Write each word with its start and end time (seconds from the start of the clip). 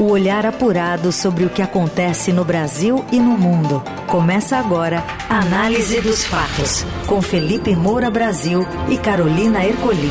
O 0.00 0.04
olhar 0.04 0.46
apurado 0.46 1.12
sobre 1.12 1.44
o 1.44 1.50
que 1.50 1.60
acontece 1.60 2.32
no 2.32 2.42
Brasil 2.42 3.04
e 3.12 3.18
no 3.18 3.36
mundo. 3.36 3.82
Começa 4.06 4.56
agora 4.56 5.04
a 5.28 5.40
Análise 5.40 6.00
dos 6.00 6.24
Fatos, 6.24 6.86
com 7.06 7.20
Felipe 7.20 7.76
Moura 7.76 8.10
Brasil 8.10 8.66
e 8.88 8.96
Carolina 8.96 9.62
Ercolim. 9.62 10.08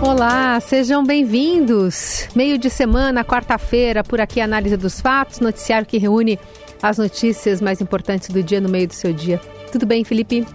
Olá, 0.00 0.58
sejam 0.60 1.04
bem-vindos. 1.04 2.26
Meio 2.34 2.56
de 2.56 2.70
semana, 2.70 3.22
quarta-feira, 3.22 4.02
por 4.02 4.18
aqui 4.18 4.40
Análise 4.40 4.78
dos 4.78 5.02
Fatos, 5.02 5.40
noticiário 5.40 5.86
que 5.86 5.98
reúne 5.98 6.40
as 6.82 6.96
notícias 6.96 7.60
mais 7.60 7.82
importantes 7.82 8.30
do 8.30 8.42
dia 8.42 8.62
no 8.62 8.70
meio 8.70 8.88
do 8.88 8.94
seu 8.94 9.12
dia. 9.12 9.38
Tudo 9.70 9.84
bem, 9.84 10.02
Felipe? 10.04 10.46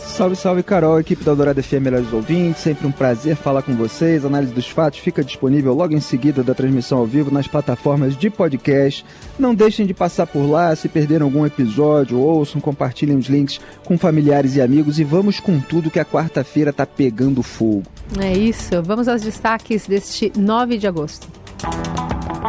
Salve, 0.00 0.36
salve, 0.36 0.62
Carol, 0.62 1.00
equipe 1.00 1.24
da 1.24 1.34
Dourada 1.34 1.62
FM 1.62 1.80
Melhores 1.80 2.12
Ouvintes. 2.12 2.62
Sempre 2.62 2.86
um 2.86 2.92
prazer 2.92 3.36
falar 3.36 3.62
com 3.62 3.74
vocês. 3.74 4.24
A 4.24 4.28
análise 4.28 4.52
dos 4.52 4.68
fatos 4.68 4.98
fica 4.98 5.22
disponível 5.24 5.72
logo 5.74 5.94
em 5.94 6.00
seguida 6.00 6.42
da 6.42 6.54
transmissão 6.54 6.98
ao 6.98 7.06
vivo 7.06 7.30
nas 7.30 7.46
plataformas 7.46 8.16
de 8.16 8.28
podcast. 8.28 9.04
Não 9.38 9.54
deixem 9.54 9.86
de 9.86 9.94
passar 9.94 10.26
por 10.26 10.44
lá. 10.46 10.74
Se 10.74 10.88
perderam 10.88 11.26
algum 11.26 11.46
episódio, 11.46 12.18
ouçam, 12.18 12.60
compartilhem 12.60 13.16
os 13.16 13.26
links 13.26 13.60
com 13.84 13.96
familiares 13.96 14.56
e 14.56 14.60
amigos. 14.60 14.98
E 14.98 15.04
vamos 15.04 15.40
com 15.40 15.58
tudo 15.60 15.90
que 15.90 16.00
a 16.00 16.04
quarta-feira 16.04 16.72
tá 16.72 16.84
pegando 16.84 17.42
fogo. 17.42 17.84
É 18.18 18.32
isso. 18.36 18.82
Vamos 18.82 19.08
aos 19.08 19.22
destaques 19.22 19.86
deste 19.86 20.32
9 20.36 20.76
de 20.76 20.86
agosto. 20.86 21.39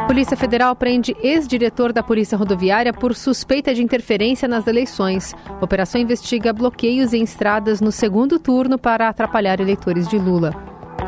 Polícia 0.07 0.35
Federal 0.35 0.75
prende 0.75 1.15
ex-diretor 1.21 1.93
da 1.93 2.03
Polícia 2.03 2.37
Rodoviária 2.37 2.91
por 2.91 3.15
suspeita 3.15 3.73
de 3.73 3.81
interferência 3.81 4.47
nas 4.47 4.67
eleições. 4.67 5.33
A 5.47 5.63
operação 5.63 6.01
investiga 6.01 6.51
bloqueios 6.51 7.13
em 7.13 7.23
estradas 7.23 7.79
no 7.79 7.91
segundo 7.91 8.37
turno 8.37 8.77
para 8.77 9.07
atrapalhar 9.07 9.59
eleitores 9.59 10.07
de 10.07 10.17
Lula. 10.17 10.53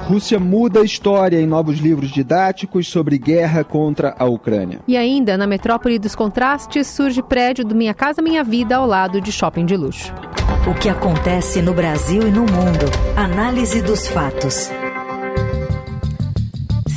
Rússia 0.08 0.40
muda 0.40 0.82
a 0.82 0.84
história 0.84 1.40
em 1.40 1.46
novos 1.46 1.80
livros 1.80 2.12
didáticos 2.12 2.88
sobre 2.88 3.18
guerra 3.18 3.64
contra 3.64 4.16
a 4.18 4.26
Ucrânia. 4.26 4.80
E 4.88 4.98
ainda, 4.98 5.38
na 5.38 5.48
metrópole 5.48 6.00
dos 6.00 6.16
contrastes, 6.16 6.88
surge 6.88 7.22
prédio 7.22 7.64
do 7.64 7.76
Minha 7.76 7.94
Casa 7.94 8.22
Minha 8.22 8.44
Vida 8.44 8.78
ao 8.78 8.86
lado 8.86 9.22
de 9.22 9.32
shopping 9.32 9.66
de 9.66 9.78
luxo. 9.78 10.14
O 10.70 10.74
que 10.74 10.90
acontece 10.90 11.62
no 11.62 11.74
Brasil 11.74 12.28
e 12.28 12.32
no 12.32 12.42
mundo. 12.42 12.86
Análise 13.16 13.82
dos 13.82 14.08
fatos. 14.08 14.70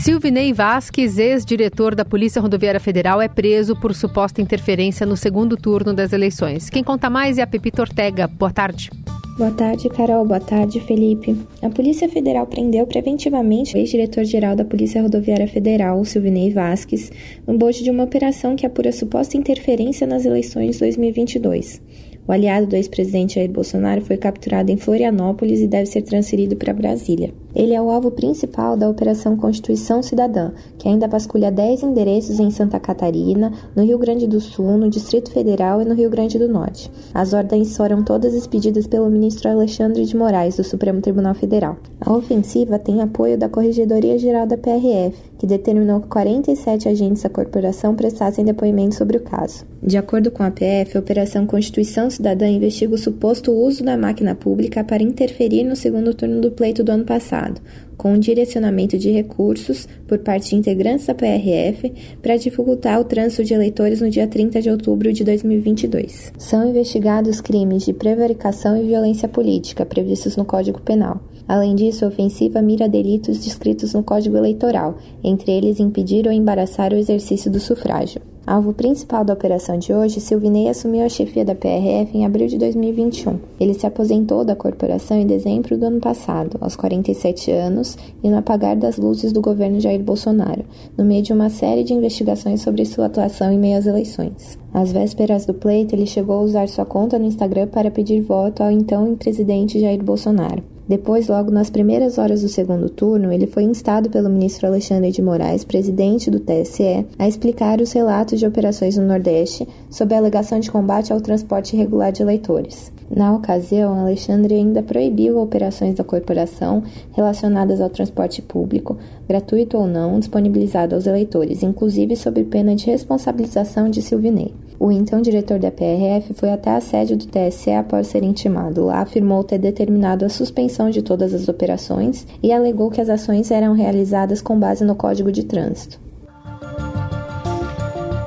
Silvinei 0.06 0.52
Vasques, 0.52 1.18
ex-diretor 1.18 1.92
da 1.92 2.04
Polícia 2.04 2.40
Rodoviária 2.40 2.78
Federal, 2.78 3.20
é 3.20 3.26
preso 3.26 3.74
por 3.74 3.92
suposta 3.92 4.40
interferência 4.40 5.04
no 5.04 5.16
segundo 5.16 5.56
turno 5.56 5.92
das 5.92 6.12
eleições. 6.12 6.70
Quem 6.70 6.84
conta 6.84 7.10
mais 7.10 7.38
é 7.38 7.42
a 7.42 7.46
Pepita 7.46 7.82
Ortega. 7.82 8.28
Boa 8.28 8.52
tarde. 8.52 8.88
Boa 9.36 9.50
tarde, 9.50 9.88
Carol. 9.88 10.24
Boa 10.24 10.38
tarde, 10.38 10.78
Felipe. 10.78 11.36
A 11.60 11.68
Polícia 11.68 12.08
Federal 12.08 12.46
prendeu 12.46 12.86
preventivamente 12.86 13.74
o 13.74 13.78
ex-diretor-geral 13.78 14.54
da 14.54 14.64
Polícia 14.64 15.02
Rodoviária 15.02 15.48
Federal, 15.48 16.04
Silvinei 16.04 16.52
Vasques, 16.52 17.10
no 17.44 17.58
bojo 17.58 17.82
de 17.82 17.90
uma 17.90 18.04
operação 18.04 18.54
que 18.54 18.64
apura 18.64 18.92
suposta 18.92 19.36
interferência 19.36 20.06
nas 20.06 20.24
eleições 20.24 20.78
2022. 20.78 21.82
O 22.28 22.32
aliado 22.32 22.66
do 22.66 22.74
ex-presidente 22.74 23.36
Jair 23.36 23.50
Bolsonaro 23.50 24.00
foi 24.00 24.16
capturado 24.16 24.72
em 24.72 24.76
Florianópolis 24.76 25.60
e 25.60 25.68
deve 25.68 25.86
ser 25.86 26.02
transferido 26.02 26.56
para 26.56 26.72
Brasília. 26.72 27.32
Ele 27.54 27.72
é 27.72 27.80
o 27.80 27.88
alvo 27.88 28.10
principal 28.10 28.76
da 28.76 28.90
Operação 28.90 29.36
Constituição 29.36 30.02
Cidadã, 30.02 30.50
que 30.76 30.88
ainda 30.88 31.06
vasculha 31.06 31.52
10 31.52 31.84
endereços 31.84 32.40
em 32.40 32.50
Santa 32.50 32.80
Catarina, 32.80 33.52
no 33.74 33.84
Rio 33.84 33.96
Grande 33.96 34.26
do 34.26 34.40
Sul, 34.40 34.76
no 34.76 34.90
Distrito 34.90 35.30
Federal 35.30 35.80
e 35.80 35.84
no 35.84 35.94
Rio 35.94 36.10
Grande 36.10 36.38
do 36.38 36.48
Norte. 36.48 36.90
As 37.14 37.32
ordens 37.32 37.76
foram 37.76 38.02
todas 38.02 38.34
expedidas 38.34 38.86
pelo 38.86 39.08
ministro 39.08 39.48
Alexandre 39.48 40.04
de 40.04 40.16
Moraes, 40.16 40.56
do 40.56 40.64
Supremo 40.64 41.00
Tribunal 41.00 41.34
Federal. 41.34 41.76
A 42.00 42.12
ofensiva 42.12 42.78
tem 42.78 43.00
apoio 43.00 43.38
da 43.38 43.48
Corregedoria 43.48 44.18
Geral 44.18 44.46
da 44.46 44.58
PRF, 44.58 45.16
que 45.38 45.46
determinou 45.46 46.00
que 46.00 46.08
47 46.08 46.88
agentes 46.88 47.22
da 47.22 47.28
corporação 47.28 47.94
prestassem 47.94 48.44
depoimento 48.44 48.94
sobre 48.94 49.16
o 49.16 49.20
caso. 49.20 49.64
De 49.82 49.96
acordo 49.96 50.30
com 50.30 50.42
a 50.42 50.50
PF, 50.50 50.96
a 50.96 51.00
Operação 51.00 51.46
Constituição 51.46 52.10
Cidadã 52.10 52.48
investiga 52.48 52.94
o 52.94 52.98
suposto 52.98 53.52
uso 53.52 53.84
da 53.84 53.96
máquina 53.96 54.34
pública 54.34 54.82
para 54.82 55.02
interferir 55.02 55.64
no 55.64 55.76
segundo 55.76 56.14
turno 56.14 56.40
do 56.40 56.50
pleito 56.50 56.82
do 56.82 56.92
ano 56.92 57.04
passado, 57.04 57.60
com 57.96 58.12
um 58.12 58.18
direcionamento 58.18 58.98
de 58.98 59.10
recursos 59.10 59.88
por 60.06 60.18
parte 60.18 60.50
de 60.50 60.56
integrantes 60.56 61.06
da 61.06 61.14
PRF 61.14 61.92
para 62.20 62.36
dificultar 62.36 63.00
o 63.00 63.04
trânsito 63.04 63.44
de 63.44 63.54
eleitores 63.54 64.00
no 64.00 64.10
dia 64.10 64.26
30 64.26 64.60
de 64.60 64.70
outubro 64.70 65.12
de 65.12 65.24
2022. 65.24 66.32
São 66.38 66.68
investigados 66.68 67.40
crimes 67.40 67.84
de 67.84 67.92
prevaricação 67.92 68.76
e 68.76 68.86
violência 68.86 69.28
política 69.28 69.86
previstos 69.86 70.36
no 70.36 70.44
Código 70.44 70.80
Penal. 70.80 71.20
Além 71.48 71.74
disso, 71.74 72.04
a 72.04 72.08
ofensiva 72.08 72.60
mira 72.60 72.88
delitos 72.88 73.38
descritos 73.38 73.94
no 73.94 74.02
Código 74.02 74.36
Eleitoral, 74.36 74.96
entre 75.22 75.52
eles 75.52 75.78
impedir 75.78 76.26
ou 76.26 76.32
embaraçar 76.32 76.92
o 76.92 76.96
exercício 76.96 77.50
do 77.50 77.60
sufrágio. 77.60 78.20
Alvo 78.46 78.72
principal 78.72 79.24
da 79.24 79.32
operação 79.32 79.76
de 79.76 79.92
hoje, 79.92 80.20
Silvinei 80.20 80.68
assumiu 80.68 81.04
a 81.04 81.08
chefia 81.08 81.44
da 81.44 81.52
PRF 81.52 82.16
em 82.16 82.24
abril 82.24 82.46
de 82.46 82.56
2021. 82.58 83.40
Ele 83.58 83.74
se 83.74 83.84
aposentou 83.84 84.44
da 84.44 84.54
corporação 84.54 85.18
em 85.18 85.26
dezembro 85.26 85.76
do 85.76 85.86
ano 85.86 85.98
passado, 85.98 86.56
aos 86.60 86.76
47 86.76 87.50
anos, 87.50 87.98
e 88.22 88.30
no 88.30 88.38
apagar 88.38 88.76
das 88.76 88.98
luzes 88.98 89.32
do 89.32 89.40
governo 89.40 89.80
Jair 89.80 90.00
Bolsonaro, 90.00 90.64
no 90.96 91.04
meio 91.04 91.24
de 91.24 91.32
uma 91.32 91.50
série 91.50 91.82
de 91.82 91.92
investigações 91.92 92.62
sobre 92.62 92.84
sua 92.84 93.06
atuação 93.06 93.50
em 93.50 93.58
meio 93.58 93.78
às 93.78 93.86
eleições. 93.86 94.56
Às 94.72 94.92
vésperas 94.92 95.44
do 95.44 95.52
pleito, 95.52 95.96
ele 95.96 96.06
chegou 96.06 96.36
a 96.36 96.42
usar 96.42 96.68
sua 96.68 96.84
conta 96.84 97.18
no 97.18 97.26
Instagram 97.26 97.66
para 97.66 97.90
pedir 97.90 98.20
voto 98.20 98.62
ao 98.62 98.70
então 98.70 99.16
presidente 99.16 99.80
Jair 99.80 100.04
Bolsonaro. 100.04 100.75
Depois, 100.88 101.26
logo 101.26 101.50
nas 101.50 101.68
primeiras 101.68 102.16
horas 102.16 102.42
do 102.42 102.48
segundo 102.48 102.88
turno, 102.88 103.32
ele 103.32 103.48
foi 103.48 103.64
instado 103.64 104.08
pelo 104.08 104.30
ministro 104.30 104.68
Alexandre 104.68 105.10
de 105.10 105.20
Moraes, 105.20 105.64
presidente 105.64 106.30
do 106.30 106.38
TSE, 106.38 107.04
a 107.18 107.26
explicar 107.26 107.80
os 107.80 107.92
relatos 107.92 108.38
de 108.38 108.46
operações 108.46 108.96
no 108.96 109.04
Nordeste 109.04 109.66
sob 109.90 110.14
a 110.14 110.18
alegação 110.18 110.60
de 110.60 110.70
combate 110.70 111.12
ao 111.12 111.20
transporte 111.20 111.74
irregular 111.74 112.12
de 112.12 112.22
eleitores. 112.22 112.92
Na 113.10 113.34
ocasião, 113.34 113.98
Alexandre 113.98 114.54
ainda 114.54 114.82
proibiu 114.82 115.38
operações 115.38 115.94
da 115.94 116.04
corporação 116.04 116.84
relacionadas 117.12 117.80
ao 117.80 117.90
transporte 117.90 118.40
público, 118.40 118.96
gratuito 119.28 119.76
ou 119.76 119.86
não, 119.86 120.20
disponibilizado 120.20 120.94
aos 120.94 121.06
eleitores, 121.06 121.64
inclusive 121.64 122.14
sob 122.14 122.44
pena 122.44 122.76
de 122.76 122.86
responsabilização 122.86 123.90
de 123.90 124.02
Silvinei. 124.02 124.54
O 124.78 124.92
então 124.92 125.22
diretor 125.22 125.58
da 125.58 125.70
PRF 125.70 126.34
foi 126.34 126.50
até 126.50 126.70
a 126.70 126.80
sede 126.80 127.16
do 127.16 127.26
TSE 127.26 127.70
após 127.70 128.08
ser 128.08 128.22
intimado. 128.22 128.84
Lá 128.84 129.00
afirmou 129.00 129.42
ter 129.42 129.58
determinado 129.58 130.24
a 130.24 130.28
suspensão 130.28 130.90
de 130.90 131.02
todas 131.02 131.32
as 131.32 131.48
operações 131.48 132.26
e 132.42 132.52
alegou 132.52 132.90
que 132.90 133.00
as 133.00 133.08
ações 133.08 133.50
eram 133.50 133.72
realizadas 133.72 134.42
com 134.42 134.58
base 134.58 134.84
no 134.84 134.94
Código 134.94 135.32
de 135.32 135.44
Trânsito. 135.44 136.06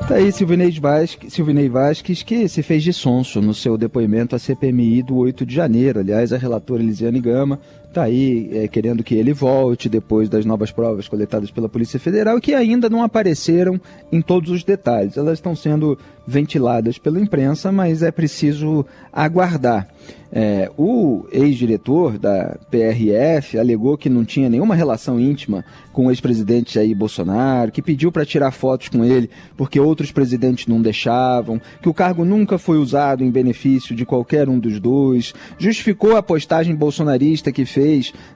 Tá 0.10 0.16
aí 0.16 0.32
Silvinei 0.32 0.72
Vasques, 0.72 1.32
Silvinei 1.32 1.70
que 2.04 2.48
se 2.50 2.64
fez 2.64 2.82
de 2.82 2.92
sonso 2.92 3.40
no 3.40 3.54
seu 3.54 3.78
depoimento 3.78 4.36
à 4.36 4.40
CPMI 4.40 5.04
do 5.04 5.16
8 5.16 5.46
de 5.46 5.54
janeiro. 5.54 6.00
Aliás, 6.00 6.34
a 6.34 6.38
relatora 6.38 6.82
Elisiane 6.82 7.22
Gama 7.22 7.60
está 7.90 8.04
aí 8.04 8.50
é, 8.54 8.68
querendo 8.68 9.04
que 9.04 9.16
ele 9.16 9.34
volte 9.34 9.90
depois 9.90 10.30
das 10.30 10.46
novas 10.46 10.72
provas 10.72 11.08
coletadas 11.08 11.50
pela 11.50 11.68
Polícia 11.68 12.00
Federal 12.00 12.40
que 12.40 12.54
ainda 12.54 12.90
não 12.90 13.04
apareceram 13.04 13.82
em 14.12 14.22
todos 14.22 14.52
os 14.52 14.64
detalhes. 14.64 15.18
Elas 15.18 15.40
estão 15.40 15.56
sendo 15.56 15.98
ventiladas 16.26 17.00
pela 17.00 17.20
imprensa, 17.20 17.72
mas 17.72 18.04
é 18.04 18.12
preciso 18.12 18.86
aguardar. 19.12 19.88
É, 20.32 20.70
o 20.78 21.26
ex-diretor 21.32 22.20
da 22.20 22.56
PRF 22.70 23.58
alegou 23.58 23.98
que 23.98 24.10
não 24.10 24.24
tinha 24.24 24.48
nenhuma 24.48 24.76
relação 24.76 25.20
íntima 25.20 25.66
com 25.92 26.06
o 26.06 26.12
ex-presidente 26.12 26.76
Jair 26.76 26.96
Bolsonaro, 26.96 27.72
que 27.72 27.82
pediu 27.82 28.12
para 28.12 28.26
tirar 28.26 28.52
fotos 28.52 28.90
com 28.90 29.04
ele 29.04 29.28
porque 29.58 29.80
outros 29.80 30.12
presidentes 30.12 30.68
não 30.68 30.80
deixavam, 30.82 31.60
que 31.82 31.90
o 31.90 31.94
cargo 31.94 32.24
nunca 32.24 32.60
foi 32.60 32.78
usado 32.78 33.24
em 33.24 33.32
benefício 33.32 33.96
de 33.96 34.06
qualquer 34.06 34.48
um 34.48 34.60
dos 34.60 34.80
dois, 34.80 35.34
justificou 35.58 36.16
a 36.16 36.22
postagem 36.22 36.76
bolsonarista 36.76 37.52
que 37.52 37.66
fez 37.66 37.79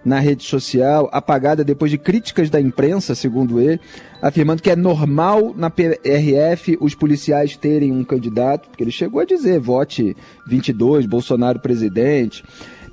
na 0.03 0.19
rede 0.19 0.43
social, 0.43 1.09
apagada 1.11 1.63
depois 1.63 1.91
de 1.91 1.97
críticas 1.97 2.49
da 2.49 2.59
imprensa, 2.59 3.15
segundo 3.15 3.59
ele, 3.59 3.79
afirmando 4.21 4.61
que 4.61 4.69
é 4.69 4.75
normal 4.75 5.53
na 5.55 5.69
PRF 5.69 6.77
os 6.79 6.95
policiais 6.95 7.57
terem 7.57 7.91
um 7.91 8.03
candidato, 8.03 8.69
porque 8.69 8.83
ele 8.83 8.91
chegou 8.91 9.21
a 9.21 9.25
dizer 9.25 9.59
vote 9.59 10.15
22, 10.47 11.05
Bolsonaro 11.05 11.59
presidente 11.59 12.43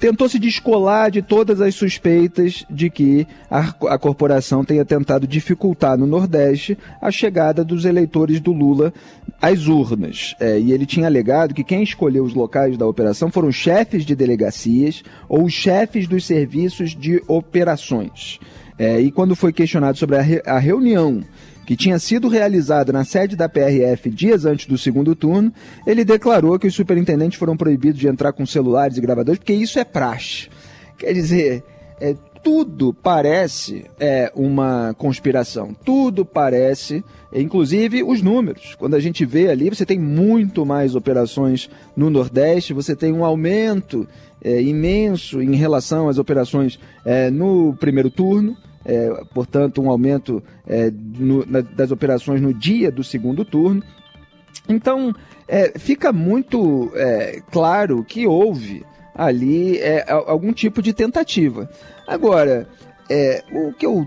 tentou 0.00 0.28
se 0.30 0.38
descolar 0.38 1.10
de 1.10 1.20
todas 1.20 1.60
as 1.60 1.74
suspeitas 1.74 2.64
de 2.70 2.88
que 2.88 3.26
a, 3.50 3.60
a, 3.60 3.98
corporação 3.98 4.64
tenha 4.64 4.84
tentado 4.84 5.26
dificultar 5.26 5.98
no 5.98 6.06
Nordeste 6.06 6.76
a 7.02 7.10
chegada 7.10 7.62
dos 7.62 7.84
eleitores 7.84 8.40
do 8.40 8.50
Lula 8.50 8.94
às 9.40 9.66
urnas. 9.66 10.34
É, 10.40 10.58
e 10.58 10.72
ele 10.72 10.86
tinha 10.86 11.06
alegado 11.06 11.52
que 11.52 11.62
quem 11.62 11.82
escolheu 11.82 12.24
os 12.24 12.32
locais 12.32 12.78
da 12.78 12.86
operação 12.86 13.30
foram 13.30 13.52
chefes 13.52 14.06
de 14.06 14.16
delegacias 14.16 15.04
ou 15.28 15.48
chefes 15.50 16.08
dos 16.08 16.24
serviços 16.24 16.96
de 16.96 17.22
operações. 17.28 18.40
É, 18.78 18.98
e 18.98 19.10
quando 19.10 19.36
foi 19.36 19.52
questionado 19.52 19.98
sobre 19.98 20.16
a, 20.16 20.22
re, 20.22 20.42
a 20.46 20.58
reunião 20.58 21.22
que 21.70 21.76
tinha 21.76 22.00
sido 22.00 22.26
realizada 22.26 22.92
na 22.92 23.04
sede 23.04 23.36
da 23.36 23.48
PRF 23.48 24.10
dias 24.10 24.44
antes 24.44 24.66
do 24.66 24.76
segundo 24.76 25.14
turno, 25.14 25.52
ele 25.86 26.04
declarou 26.04 26.58
que 26.58 26.66
os 26.66 26.74
superintendentes 26.74 27.38
foram 27.38 27.56
proibidos 27.56 28.00
de 28.00 28.08
entrar 28.08 28.32
com 28.32 28.44
celulares 28.44 28.96
e 28.96 29.00
gravadores, 29.00 29.38
porque 29.38 29.52
isso 29.52 29.78
é 29.78 29.84
praxe. 29.84 30.48
Quer 30.98 31.12
dizer, 31.12 31.62
é, 32.00 32.16
tudo 32.42 32.92
parece 32.92 33.84
é, 34.00 34.32
uma 34.34 34.92
conspiração, 34.98 35.72
tudo 35.84 36.24
parece, 36.24 37.04
inclusive 37.32 38.02
os 38.02 38.20
números. 38.20 38.74
Quando 38.76 38.96
a 38.96 39.00
gente 39.00 39.24
vê 39.24 39.48
ali, 39.48 39.70
você 39.70 39.86
tem 39.86 39.96
muito 39.96 40.66
mais 40.66 40.96
operações 40.96 41.70
no 41.96 42.10
Nordeste, 42.10 42.74
você 42.74 42.96
tem 42.96 43.12
um 43.12 43.24
aumento 43.24 44.08
é, 44.42 44.60
imenso 44.60 45.40
em 45.40 45.54
relação 45.54 46.08
às 46.08 46.18
operações 46.18 46.80
é, 47.04 47.30
no 47.30 47.76
primeiro 47.78 48.10
turno. 48.10 48.56
É, 48.84 49.08
portanto, 49.34 49.82
um 49.82 49.90
aumento 49.90 50.42
é, 50.66 50.90
no, 50.90 51.44
na, 51.46 51.60
das 51.60 51.90
operações 51.90 52.40
no 52.40 52.54
dia 52.54 52.90
do 52.90 53.04
segundo 53.04 53.44
turno. 53.44 53.82
Então, 54.68 55.14
é, 55.46 55.78
fica 55.78 56.12
muito 56.12 56.90
é, 56.94 57.42
claro 57.50 58.04
que 58.04 58.26
houve 58.26 58.84
ali 59.14 59.78
algum 60.26 60.52
tipo 60.52 60.80
de 60.80 60.94
tentativa. 60.94 61.68
Agora, 62.06 62.66
o 63.52 63.72
que 63.74 63.84
eu 63.84 64.06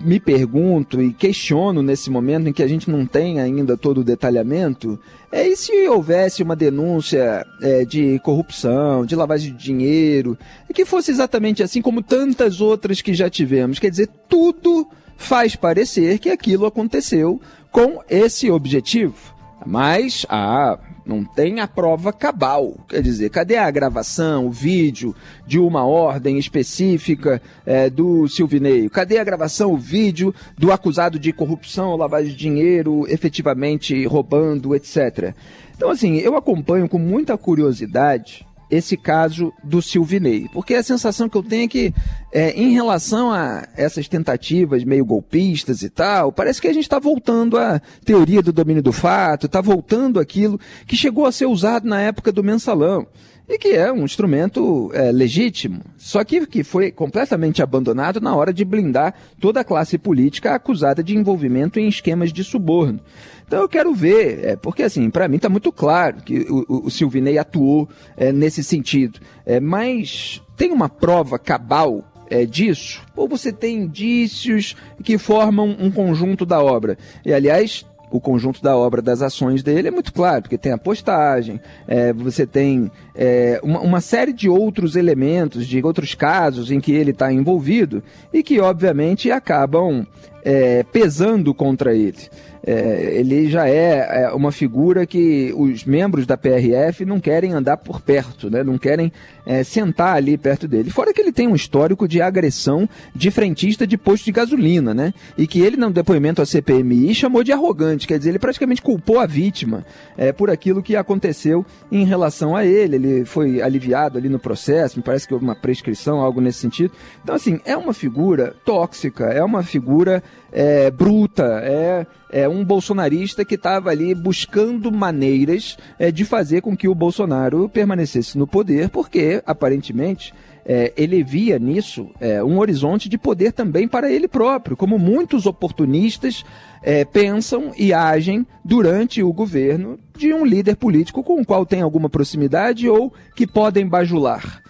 me 0.00 0.20
pergunto 0.20 1.00
e 1.00 1.12
questiono 1.12 1.82
nesse 1.82 2.10
momento 2.10 2.48
em 2.48 2.52
que 2.52 2.62
a 2.62 2.68
gente 2.68 2.90
não 2.90 3.06
tem 3.06 3.40
ainda 3.40 3.76
todo 3.76 3.98
o 3.98 4.04
detalhamento 4.04 4.98
é 5.32 5.46
e 5.46 5.56
se 5.56 5.88
houvesse 5.88 6.42
uma 6.42 6.54
denúncia 6.54 7.44
é, 7.60 7.84
de 7.84 8.18
corrupção, 8.20 9.04
de 9.04 9.16
lavagem 9.16 9.52
de 9.52 9.58
dinheiro, 9.62 10.38
que 10.74 10.84
fosse 10.84 11.10
exatamente 11.10 11.62
assim 11.62 11.82
como 11.82 12.02
tantas 12.02 12.60
outras 12.60 13.00
que 13.00 13.14
já 13.14 13.28
tivemos. 13.28 13.78
Quer 13.78 13.90
dizer, 13.90 14.08
tudo 14.28 14.86
faz 15.16 15.56
parecer 15.56 16.18
que 16.18 16.30
aquilo 16.30 16.66
aconteceu 16.66 17.40
com 17.70 18.00
esse 18.08 18.50
objetivo. 18.50 19.16
Mas 19.64 20.24
ah, 20.28 20.78
não 21.06 21.24
tem 21.24 21.60
a 21.60 21.68
prova 21.68 22.12
cabal. 22.12 22.74
Quer 22.88 23.00
dizer, 23.00 23.30
cadê 23.30 23.56
a 23.56 23.70
gravação, 23.70 24.46
o 24.46 24.50
vídeo 24.50 25.14
de 25.46 25.58
uma 25.58 25.86
ordem 25.86 26.36
específica 26.36 27.40
é, 27.64 27.88
do 27.88 28.26
Silvineio? 28.28 28.90
Cadê 28.90 29.18
a 29.18 29.24
gravação, 29.24 29.72
o 29.72 29.78
vídeo 29.78 30.34
do 30.58 30.72
acusado 30.72 31.18
de 31.18 31.32
corrupção, 31.32 31.96
lavagem 31.96 32.32
de 32.32 32.36
dinheiro, 32.36 33.06
efetivamente 33.08 34.04
roubando, 34.06 34.74
etc. 34.74 35.32
Então, 35.76 35.90
assim, 35.90 36.16
eu 36.16 36.36
acompanho 36.36 36.88
com 36.88 36.98
muita 36.98 37.38
curiosidade 37.38 38.44
esse 38.70 38.96
caso 38.96 39.52
do 39.62 39.80
Silvinei. 39.80 40.48
Porque 40.52 40.74
a 40.74 40.82
sensação 40.82 41.28
que 41.28 41.36
eu 41.36 41.42
tenho 41.42 41.64
é 41.64 41.68
que, 41.68 41.94
é, 42.32 42.50
em 42.52 42.72
relação 42.72 43.30
a 43.30 43.66
essas 43.76 44.08
tentativas 44.08 44.84
meio 44.84 45.04
golpistas 45.04 45.82
e 45.82 45.90
tal, 45.90 46.32
parece 46.32 46.60
que 46.60 46.68
a 46.68 46.72
gente 46.72 46.84
está 46.84 46.98
voltando 46.98 47.58
à 47.58 47.80
teoria 48.04 48.42
do 48.42 48.52
domínio 48.52 48.82
do 48.82 48.92
fato, 48.92 49.46
está 49.46 49.60
voltando 49.60 50.18
aquilo 50.18 50.58
que 50.86 50.96
chegou 50.96 51.26
a 51.26 51.32
ser 51.32 51.46
usado 51.46 51.86
na 51.86 52.00
época 52.00 52.32
do 52.32 52.42
mensalão. 52.42 53.06
E 53.48 53.58
que 53.58 53.68
é 53.68 53.92
um 53.92 54.04
instrumento 54.04 54.90
é, 54.92 55.12
legítimo, 55.12 55.80
só 55.96 56.24
que, 56.24 56.44
que 56.46 56.64
foi 56.64 56.90
completamente 56.90 57.62
abandonado 57.62 58.20
na 58.20 58.34
hora 58.34 58.52
de 58.52 58.64
blindar 58.64 59.14
toda 59.40 59.60
a 59.60 59.64
classe 59.64 59.96
política 59.96 60.54
acusada 60.54 61.02
de 61.02 61.16
envolvimento 61.16 61.78
em 61.78 61.86
esquemas 61.86 62.32
de 62.32 62.42
suborno. 62.42 62.98
Então 63.46 63.60
eu 63.62 63.68
quero 63.68 63.94
ver, 63.94 64.44
é, 64.44 64.56
porque 64.56 64.82
assim, 64.82 65.08
para 65.08 65.28
mim 65.28 65.36
está 65.36 65.48
muito 65.48 65.70
claro 65.70 66.16
que 66.22 66.40
o, 66.50 66.86
o 66.86 66.90
Silvinei 66.90 67.38
atuou 67.38 67.88
é, 68.16 68.32
nesse 68.32 68.64
sentido. 68.64 69.20
É, 69.44 69.60
mas 69.60 70.42
tem 70.56 70.72
uma 70.72 70.88
prova 70.88 71.38
cabal 71.38 72.04
é, 72.28 72.44
disso? 72.44 73.00
Ou 73.14 73.28
você 73.28 73.52
tem 73.52 73.84
indícios 73.84 74.74
que 75.04 75.18
formam 75.18 75.76
um 75.78 75.90
conjunto 75.90 76.44
da 76.44 76.60
obra? 76.60 76.98
E 77.24 77.32
aliás, 77.32 77.86
o 78.16 78.20
conjunto 78.20 78.62
da 78.62 78.76
obra 78.76 79.02
das 79.02 79.20
ações 79.20 79.62
dele 79.62 79.88
é 79.88 79.90
muito 79.90 80.12
claro, 80.12 80.42
porque 80.42 80.56
tem 80.56 80.72
a 80.72 80.78
postagem, 80.78 81.60
é, 81.86 82.12
você 82.12 82.46
tem 82.46 82.90
é, 83.14 83.60
uma, 83.62 83.80
uma, 83.80 84.00
série 84.00 84.32
de 84.32 84.48
outros 84.48 84.96
elementos, 84.96 85.66
de 85.66 85.82
outros 85.82 86.14
casos 86.14 86.70
em 86.70 86.80
que 86.80 86.92
ele 86.92 87.10
está 87.10 87.32
envolvido 87.32 88.02
e 88.32 88.42
que, 88.42 88.58
obviamente, 88.60 89.30
acabam 89.30 90.06
é, 90.46 90.84
pesando 90.84 91.52
contra 91.52 91.92
ele 91.92 92.30
é, 92.66 93.12
ele 93.14 93.48
já 93.48 93.68
é, 93.68 94.24
é, 94.24 94.30
uma 94.32 94.50
figura 94.50 95.06
que 95.06 95.54
os 95.56 95.84
membros 95.84 96.26
da 96.26 96.36
PRF 96.36 97.04
não 97.04 97.20
querem 97.20 97.52
andar 97.52 97.76
por 97.76 98.00
perto, 98.00 98.50
né? 98.50 98.64
não 98.64 98.76
querem 98.76 99.12
é, 99.46 99.62
sentar 99.62 100.16
ali 100.16 100.36
perto 100.36 100.66
dele. 100.66 100.90
Fora 100.90 101.14
que 101.14 101.20
ele 101.20 101.30
tem 101.30 101.46
um 101.46 101.54
histórico 101.54 102.08
de 102.08 102.20
agressão 102.20 102.88
de 103.14 103.30
frentista 103.30 103.86
de 103.86 103.96
posto 103.96 104.24
de 104.24 104.32
gasolina, 104.32 104.92
né? 104.92 105.14
E 105.38 105.46
que 105.46 105.60
ele, 105.60 105.76
no 105.76 105.92
depoimento 105.92 106.42
à 106.42 106.46
CPMI, 106.46 107.14
chamou 107.14 107.44
de 107.44 107.52
arrogante, 107.52 108.08
quer 108.08 108.18
dizer, 108.18 108.30
ele 108.30 108.38
praticamente 108.40 108.82
culpou 108.82 109.20
a 109.20 109.26
vítima 109.26 109.86
é, 110.16 110.32
por 110.32 110.50
aquilo 110.50 110.82
que 110.82 110.96
aconteceu 110.96 111.64
em 111.92 112.04
relação 112.04 112.56
a 112.56 112.64
ele. 112.66 112.96
Ele 112.96 113.24
foi 113.24 113.62
aliviado 113.62 114.18
ali 114.18 114.28
no 114.28 114.40
processo, 114.40 114.98
me 114.98 115.04
parece 115.04 115.28
que 115.28 115.32
houve 115.34 115.44
uma 115.44 115.54
prescrição, 115.54 116.20
algo 116.20 116.40
nesse 116.40 116.58
sentido. 116.58 116.92
Então, 117.22 117.36
assim, 117.36 117.60
é 117.64 117.76
uma 117.76 117.94
figura 117.94 118.56
tóxica, 118.64 119.26
é 119.26 119.44
uma 119.44 119.62
figura 119.62 120.20
é, 120.52 120.90
bruta, 120.90 121.60
é, 121.62 122.06
é 122.30 122.48
um 122.48 122.64
bolsonarista 122.64 123.44
que 123.44 123.56
estava 123.56 123.90
ali 123.90 124.14
buscando 124.14 124.90
maneiras 124.90 125.76
é, 125.98 126.10
de 126.10 126.24
fazer 126.24 126.60
com 126.60 126.76
que 126.76 126.88
o 126.88 126.94
Bolsonaro 126.94 127.68
permanecesse 127.68 128.38
no 128.38 128.46
poder, 128.46 128.88
porque 128.88 129.42
aparentemente 129.44 130.32
é, 130.64 130.92
ele 130.96 131.22
via 131.22 131.58
nisso 131.58 132.10
é, 132.20 132.42
um 132.42 132.58
horizonte 132.58 133.08
de 133.08 133.16
poder 133.16 133.52
também 133.52 133.86
para 133.86 134.10
ele 134.10 134.26
próprio, 134.26 134.76
como 134.76 134.98
muitos 134.98 135.46
oportunistas 135.46 136.44
é, 136.82 137.04
pensam 137.04 137.72
e 137.76 137.92
agem 137.92 138.46
durante 138.64 139.22
o 139.22 139.32
governo 139.32 139.98
de 140.16 140.34
um 140.34 140.44
líder 140.44 140.76
político 140.76 141.22
com 141.22 141.40
o 141.40 141.46
qual 141.46 141.64
tem 141.64 141.82
alguma 141.82 142.08
proximidade 142.08 142.88
ou 142.88 143.12
que 143.34 143.46
podem 143.46 143.86
bajular. 143.86 144.62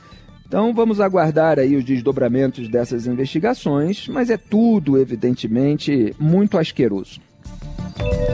Então 0.46 0.72
vamos 0.72 1.00
aguardar 1.00 1.58
aí 1.58 1.76
os 1.76 1.84
desdobramentos 1.84 2.68
dessas 2.68 3.06
investigações, 3.06 4.06
mas 4.08 4.30
é 4.30 4.36
tudo, 4.36 4.96
evidentemente, 4.96 6.14
muito 6.18 6.56
asqueroso. 6.56 7.20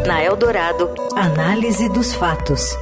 Na 0.07 0.23
Eldorado, 0.23 0.91
análise 1.17 1.89
dos 1.89 2.15
fatos. 2.15 2.77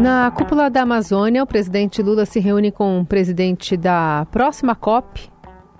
Na 0.00 0.32
cúpula 0.32 0.68
da 0.68 0.82
Amazônia, 0.82 1.44
o 1.44 1.46
presidente 1.46 2.02
Lula 2.02 2.26
se 2.26 2.40
reúne 2.40 2.72
com 2.72 3.00
o 3.00 3.06
presidente 3.06 3.76
da 3.76 4.26
próxima 4.32 4.74
COP 4.74 5.30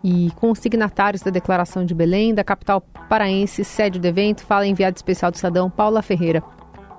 e 0.05 0.31
com 0.37 0.51
os 0.51 0.61
signatários 0.61 1.23
da 1.23 1.31
Declaração 1.31 1.85
de 1.85 1.95
Belém, 1.95 2.35
da 2.35 2.45
capital 2.45 2.81
paraense, 3.09 3.65
sede 3.65 3.99
do 3.99 4.07
evento, 4.07 4.45
fala 4.45 4.67
enviado 4.67 4.97
especial 4.97 5.31
do 5.31 5.39
Sadão, 5.39 5.69
Paula 5.69 6.03
Ferreira. 6.03 6.43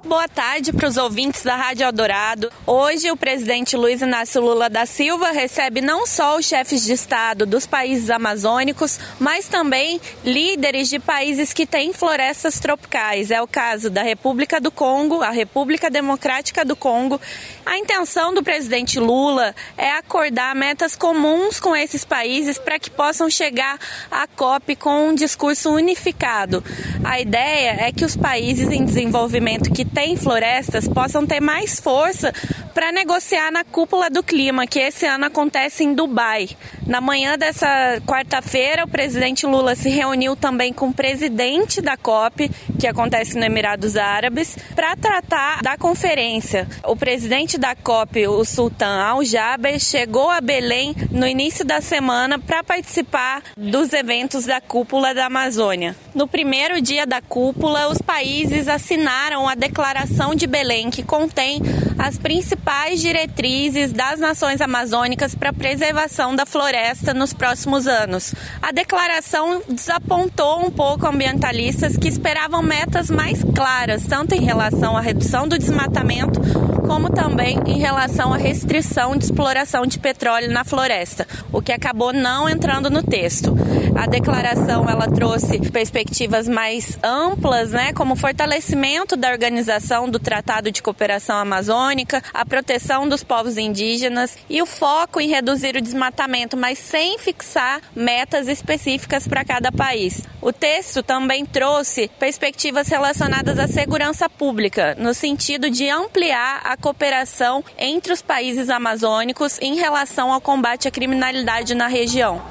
Boa 0.05 0.27
tarde 0.27 0.73
para 0.73 0.89
os 0.89 0.97
ouvintes 0.97 1.44
da 1.44 1.55
Rádio 1.55 1.85
Eldorado. 1.85 2.51
Hoje, 2.67 3.09
o 3.09 3.15
presidente 3.15 3.77
Luiz 3.77 4.01
Inácio 4.01 4.41
Lula 4.41 4.69
da 4.69 4.85
Silva 4.85 5.31
recebe 5.31 5.79
não 5.79 6.05
só 6.05 6.38
os 6.38 6.45
chefes 6.45 6.83
de 6.83 6.91
Estado 6.91 7.45
dos 7.45 7.65
países 7.65 8.09
amazônicos, 8.09 9.00
mas 9.17 9.47
também 9.47 10.01
líderes 10.25 10.89
de 10.89 11.00
países 11.00 11.53
que 11.53 11.65
têm 11.65 11.93
florestas 11.93 12.60
tropicais. 12.60 13.31
É 13.31 13.41
o 13.41 13.48
caso 13.48 13.89
da 13.89 14.03
República 14.03 14.60
do 14.60 14.69
Congo, 14.69 15.22
a 15.22 15.29
República 15.29 15.89
Democrática 15.89 16.65
do 16.65 16.75
Congo. 16.75 17.19
A 17.65 17.77
intenção 17.77 18.33
do 18.33 18.43
presidente 18.43 19.00
Lula 19.00 19.55
é 19.77 19.91
acordar 19.91 20.53
metas 20.53 20.98
comuns 20.98 21.62
com 21.62 21.74
esses 21.74 22.03
países 22.03 22.57
para 22.57 22.77
que 22.77 22.89
possam 22.89 23.29
chegar 23.29 23.79
à 24.12 24.27
COP 24.27 24.75
com 24.75 25.07
um 25.07 25.15
discurso 25.15 25.72
unificado. 25.72 26.62
A 27.05 27.22
ideia 27.22 27.77
é 27.88 27.91
que 27.93 28.03
os 28.03 28.17
países 28.17 28.69
em 28.69 28.83
desenvolvimento 28.83 29.72
que 29.72 29.92
têm 29.93 30.17
florestas 30.17 30.88
possam 30.88 31.25
ter 31.25 31.39
mais 31.39 31.79
força 31.79 32.33
para 32.74 32.92
negociar 32.92 33.51
na 33.51 33.63
cúpula 33.63 34.10
do 34.10 34.24
clima, 34.24 34.65
que 34.65 34.80
esse 34.80 35.06
ano 35.06 35.25
acontece 35.25 35.84
em 35.84 35.94
Dubai. 35.94 36.50
Na 36.86 37.00
manhã 37.00 37.38
dessa 37.38 38.01
quarta-feira, 38.06 38.84
o 38.84 38.88
presidente 38.88 39.46
Lula 39.46 39.75
se 39.75 39.89
reuniu 39.89 40.36
também 40.36 40.74
com 40.74 40.89
o 40.89 40.94
presidente 40.94 41.82
da 41.82 41.96
COP, 41.96 42.50
que 42.80 42.88
acontece 42.88 43.38
no 43.38 43.46
Emirados 43.46 43.96
Árabes, 43.96 44.58
para 44.75 44.96
tratar 44.96 45.62
da 45.62 45.77
conferência. 45.77 46.68
O 46.84 46.96
presidente 46.96 47.58
da 47.58 47.75
COP, 47.75 48.27
o 48.27 48.44
Sultan 48.44 49.01
Al 49.01 49.24
Jaber, 49.24 49.80
chegou 49.80 50.30
a 50.30 50.42
Belém 50.42 50.96
no 51.12 51.27
início 51.27 51.63
da 51.63 51.80
semana 51.80 52.39
para 52.39 52.63
participar 52.63 53.44
dos 53.56 53.94
eventos 53.94 54.46
da 54.46 54.60
cúpula 54.60 55.13
da 55.13 55.27
Amazônia. 55.27 55.96
No 56.13 56.27
primeiro 56.27 56.82
dia 56.82 57.06
da 57.06 57.22
cúpula, 57.22 57.88
os 57.88 58.00
países 58.00 58.68
assinaram 58.68 59.48
a 59.48 59.56
Declaração 59.56 60.36
de 60.36 60.48
Belém, 60.48 60.89
que 60.89 61.03
contém 61.03 61.62
as 61.97 62.17
principais 62.17 63.01
diretrizes 63.01 63.91
das 63.91 64.19
nações 64.19 64.62
amazônicas 64.62 65.35
para 65.35 65.50
a 65.50 65.53
preservação 65.53 66.35
da 66.35 66.45
floresta 66.45 67.13
nos 67.13 67.33
próximos 67.33 67.88
anos. 67.88 68.33
A 68.62 68.71
declaração 68.71 69.62
desapontou 69.67 70.65
um 70.65 70.71
pouco 70.71 71.07
ambientalistas 71.07 71.97
que 71.97 72.07
esperavam 72.07 72.62
metas 72.62 73.09
mais 73.09 73.43
claras, 73.55 74.05
tanto 74.05 74.33
em 74.35 74.41
relação 74.41 74.97
à 74.97 75.01
redução 75.01 75.47
do 75.47 75.57
desmatamento 75.57 76.41
como 76.83 77.09
também 77.09 77.59
em 77.65 77.79
relação 77.79 78.33
à 78.33 78.38
restrição 78.38 79.15
de 79.15 79.25
exploração 79.25 79.85
de 79.85 79.97
petróleo 79.97 80.51
na 80.51 80.63
floresta, 80.63 81.25
o 81.51 81.62
que 81.62 81.71
acabou 81.71 82.13
não 82.13 82.47
entrando 82.50 82.89
no 82.89 83.01
texto. 83.01 83.55
A 83.95 84.07
declaração 84.07 84.89
ela 84.89 85.07
trouxe 85.07 85.59
perspectivas 85.71 86.47
mais 86.47 86.97
amplas, 87.03 87.71
né, 87.71 87.93
como 87.93 88.15
fortalecimento 88.15 89.15
da 89.15 89.29
organização 89.29 90.09
do 90.09 90.19
Tratado 90.19 90.71
de 90.71 90.81
Cooperação 90.81 91.38
Amazônica, 91.38 92.21
a 92.33 92.45
proteção 92.45 93.07
dos 93.07 93.23
povos 93.23 93.57
indígenas 93.57 94.38
e 94.50 94.62
o 94.62 94.65
foco 94.65 95.21
em 95.21 95.29
reduzir 95.29 95.75
o 95.75 95.81
desmatamento, 95.81 96.57
mas 96.57 96.79
sem 96.79 97.17
fixar 97.19 97.81
metas 97.95 98.47
específicas 98.47 99.27
para 99.27 99.45
cada 99.45 99.71
país. 99.71 100.21
O 100.41 100.51
texto 100.51 101.03
também 101.03 101.45
trouxe 101.45 102.09
perspectivas 102.19 102.88
relacionadas 102.88 103.59
à 103.59 103.67
segurança 103.67 104.29
pública, 104.29 104.95
no 104.97 105.13
sentido 105.13 105.69
de 105.69 105.89
ampliar 105.89 106.62
a 106.65 106.75
cooperação 106.75 107.63
entre 107.77 108.12
os 108.12 108.21
países 108.21 108.69
amazônicos 108.69 109.59
em 109.62 109.75
relação 109.75 110.33
ao 110.33 110.41
combate 110.41 110.88
à 110.88 110.91
criminalidade 110.91 111.75
na 111.75 111.88
região. 111.88 112.41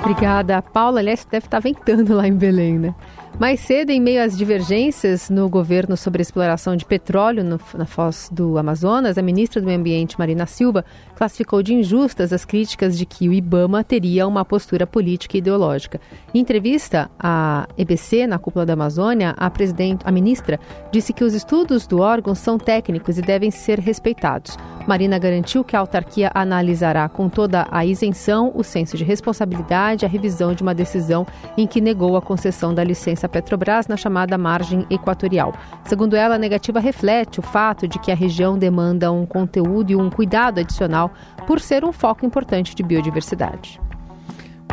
Obrigada, 0.00 0.62
Paula. 0.62 1.00
Aliás, 1.00 1.26
deve 1.30 1.46
estar 1.46 1.60
ventando 1.60 2.14
lá 2.14 2.26
em 2.26 2.34
Belém, 2.34 2.78
né? 2.78 2.94
Mais 3.38 3.60
cedo, 3.60 3.90
em 3.90 4.00
meio 4.00 4.20
às 4.20 4.36
divergências 4.36 5.30
no 5.30 5.48
governo 5.48 5.96
sobre 5.96 6.20
a 6.20 6.22
exploração 6.22 6.74
de 6.74 6.84
petróleo 6.84 7.44
no, 7.44 7.60
na 7.74 7.86
foz 7.86 8.28
do 8.32 8.58
Amazonas, 8.58 9.16
a 9.16 9.22
ministra 9.22 9.60
do 9.60 9.66
Meio 9.66 9.78
Ambiente, 9.78 10.18
Marina 10.18 10.44
Silva, 10.44 10.84
classificou 11.14 11.62
de 11.62 11.72
injustas 11.72 12.32
as 12.32 12.44
críticas 12.44 12.98
de 12.98 13.06
que 13.06 13.28
o 13.28 13.32
IBAMA 13.32 13.84
teria 13.84 14.26
uma 14.26 14.44
postura 14.44 14.88
política 14.88 15.36
e 15.36 15.38
ideológica. 15.38 16.00
Em 16.34 16.40
entrevista 16.40 17.08
à 17.16 17.68
EBC, 17.78 18.26
na 18.26 18.40
cúpula 18.40 18.66
da 18.66 18.72
Amazônia, 18.72 19.34
a, 19.36 19.48
presidente, 19.48 20.02
a 20.04 20.10
ministra 20.10 20.58
disse 20.90 21.12
que 21.12 21.22
os 21.22 21.32
estudos 21.32 21.86
do 21.86 22.00
órgão 22.00 22.34
são 22.34 22.58
técnicos 22.58 23.18
e 23.18 23.22
devem 23.22 23.52
ser 23.52 23.78
respeitados. 23.78 24.56
Marina 24.84 25.18
garantiu 25.18 25.62
que 25.62 25.76
a 25.76 25.80
autarquia 25.80 26.30
analisará 26.34 27.08
com 27.08 27.28
toda 27.28 27.68
a 27.70 27.84
isenção, 27.84 28.50
o 28.54 28.64
senso 28.64 28.96
de 28.96 29.04
responsabilidade, 29.04 30.04
a 30.04 30.08
revisão 30.08 30.54
de 30.54 30.62
uma 30.62 30.74
decisão 30.74 31.24
em 31.56 31.68
que 31.68 31.80
negou 31.80 32.16
a 32.16 32.22
concessão 32.22 32.74
da 32.74 32.82
licença 32.82 33.27
à 33.28 33.30
Petrobras 33.30 33.86
na 33.86 33.96
chamada 33.96 34.36
margem 34.36 34.86
equatorial. 34.90 35.52
Segundo 35.84 36.16
ela, 36.16 36.34
a 36.34 36.38
negativa 36.38 36.80
reflete 36.80 37.38
o 37.38 37.42
fato 37.42 37.86
de 37.86 37.98
que 37.98 38.10
a 38.10 38.16
região 38.16 38.58
demanda 38.58 39.12
um 39.12 39.24
conteúdo 39.24 39.92
e 39.92 39.96
um 39.96 40.10
cuidado 40.10 40.58
adicional 40.58 41.12
por 41.46 41.60
ser 41.60 41.84
um 41.84 41.92
foco 41.92 42.26
importante 42.26 42.74
de 42.74 42.82
biodiversidade. 42.82 43.80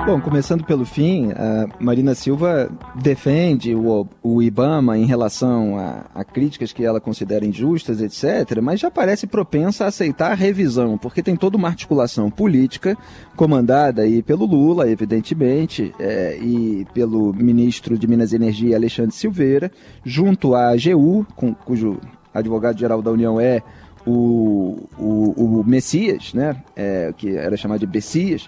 Bom, 0.03 0.21
começando 0.21 0.63
pelo 0.63 0.85
fim, 0.85 1.31
a 1.31 1.67
Marina 1.79 2.13
Silva 2.13 2.69
defende 2.93 3.73
o, 3.73 4.07
o 4.21 4.43
IBAMA 4.43 4.99
em 4.99 5.05
relação 5.05 5.79
a, 5.79 6.05
a, 6.13 6.23
críticas 6.23 6.71
que 6.71 6.85
ela 6.85 7.01
considera 7.01 7.43
injustas, 7.43 8.01
etc., 8.01 8.61
mas 8.61 8.79
já 8.79 8.91
parece 8.91 9.25
propensa 9.25 9.85
a 9.85 9.87
aceitar 9.87 10.31
a 10.31 10.35
revisão, 10.35 10.95
porque 10.95 11.23
tem 11.23 11.35
toda 11.35 11.57
uma 11.57 11.69
articulação 11.69 12.29
política 12.29 12.95
comandada 13.35 14.03
aí 14.03 14.21
pelo 14.21 14.45
Lula, 14.45 14.87
evidentemente, 14.87 15.91
é, 15.99 16.37
e 16.39 16.85
pelo 16.93 17.33
ministro 17.33 17.97
de 17.97 18.07
Minas 18.07 18.31
e 18.31 18.35
Energia, 18.35 18.75
Alexandre 18.75 19.15
Silveira, 19.15 19.71
junto 20.03 20.53
à 20.53 20.69
AGU, 20.69 21.25
com, 21.35 21.51
cujo 21.53 21.99
advogado-geral 22.31 23.01
da 23.01 23.11
União 23.11 23.39
é 23.39 23.63
o, 24.05 24.87
o, 24.99 25.61
o 25.61 25.63
Messias, 25.65 26.31
né, 26.33 26.57
é, 26.75 27.11
que 27.17 27.35
era 27.35 27.57
chamado 27.57 27.79
de 27.79 27.87
Bessias, 27.87 28.47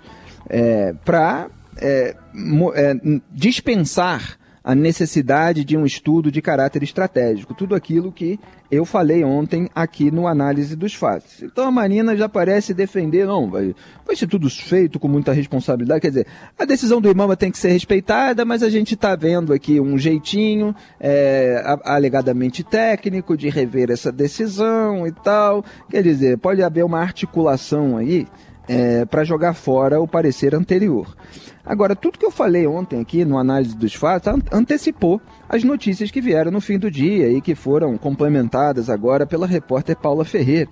é, 0.50 0.94
para 1.06 1.48
é, 1.78 2.16
é, 2.76 2.96
dispensar 3.32 4.38
a 4.68 4.76
necessidade 4.76 5.64
de 5.64 5.78
um 5.78 5.86
estudo 5.86 6.30
de 6.30 6.42
caráter 6.42 6.84
estratégico, 6.84 7.54
tudo 7.54 7.74
aquilo 7.74 8.12
que 8.12 8.38
eu 8.70 8.84
falei 8.84 9.24
ontem 9.24 9.70
aqui 9.74 10.12
no 10.12 10.28
análise 10.28 10.76
dos 10.76 10.94
fatos. 10.94 11.42
Então 11.42 11.66
a 11.66 11.72
Marina 11.72 12.18
já 12.18 12.28
parece 12.28 12.74
defender, 12.74 13.26
não, 13.26 13.50
vai, 13.50 13.74
vai 14.06 14.14
ser 14.14 14.28
tudo 14.28 14.50
feito 14.50 15.00
com 15.00 15.08
muita 15.08 15.32
responsabilidade, 15.32 16.02
quer 16.02 16.10
dizer, 16.10 16.28
a 16.60 16.66
decisão 16.66 17.00
do 17.00 17.10
Imama 17.10 17.38
tem 17.38 17.50
que 17.50 17.58
ser 17.58 17.72
respeitada, 17.72 18.44
mas 18.44 18.62
a 18.62 18.70
gente 18.70 18.96
está 18.96 19.16
vendo 19.16 19.54
aqui 19.54 19.80
um 19.80 19.98
jeitinho 19.98 20.76
é, 21.00 21.64
alegadamente 21.86 22.62
técnico 22.62 23.38
de 23.38 23.48
rever 23.48 23.90
essa 23.90 24.12
decisão 24.12 25.08
e 25.08 25.14
tal, 25.14 25.64
quer 25.90 26.04
dizer, 26.04 26.38
pode 26.40 26.62
haver 26.62 26.84
uma 26.84 27.00
articulação 27.00 27.96
aí 27.96 28.28
é, 28.68 29.06
para 29.06 29.24
jogar 29.24 29.54
fora 29.54 30.00
o 30.00 30.08
parecer 30.08 30.54
anterior. 30.54 31.16
Agora, 31.66 31.96
tudo 31.96 32.18
que 32.18 32.26
eu 32.26 32.32
falei 32.32 32.66
ontem 32.66 33.02
aqui 33.02 33.26
no 33.26 33.38
análise 33.38 33.76
dos 33.76 33.94
fatos 33.94 34.34
antecipou 34.52 35.22
as 35.50 35.64
notícias 35.64 36.10
que 36.10 36.22
vieram 36.22 36.52
no 36.52 36.62
fim 36.62 36.80
do 36.80 36.90
dia 36.90 37.30
e 37.30 37.42
que 37.42 37.56
foram 37.56 37.98
complementadas 37.98 38.90
agora 38.90 39.26
pela 39.26 39.46
repórter 39.46 39.98
Paula 39.98 40.24
Ferreira. 40.24 40.70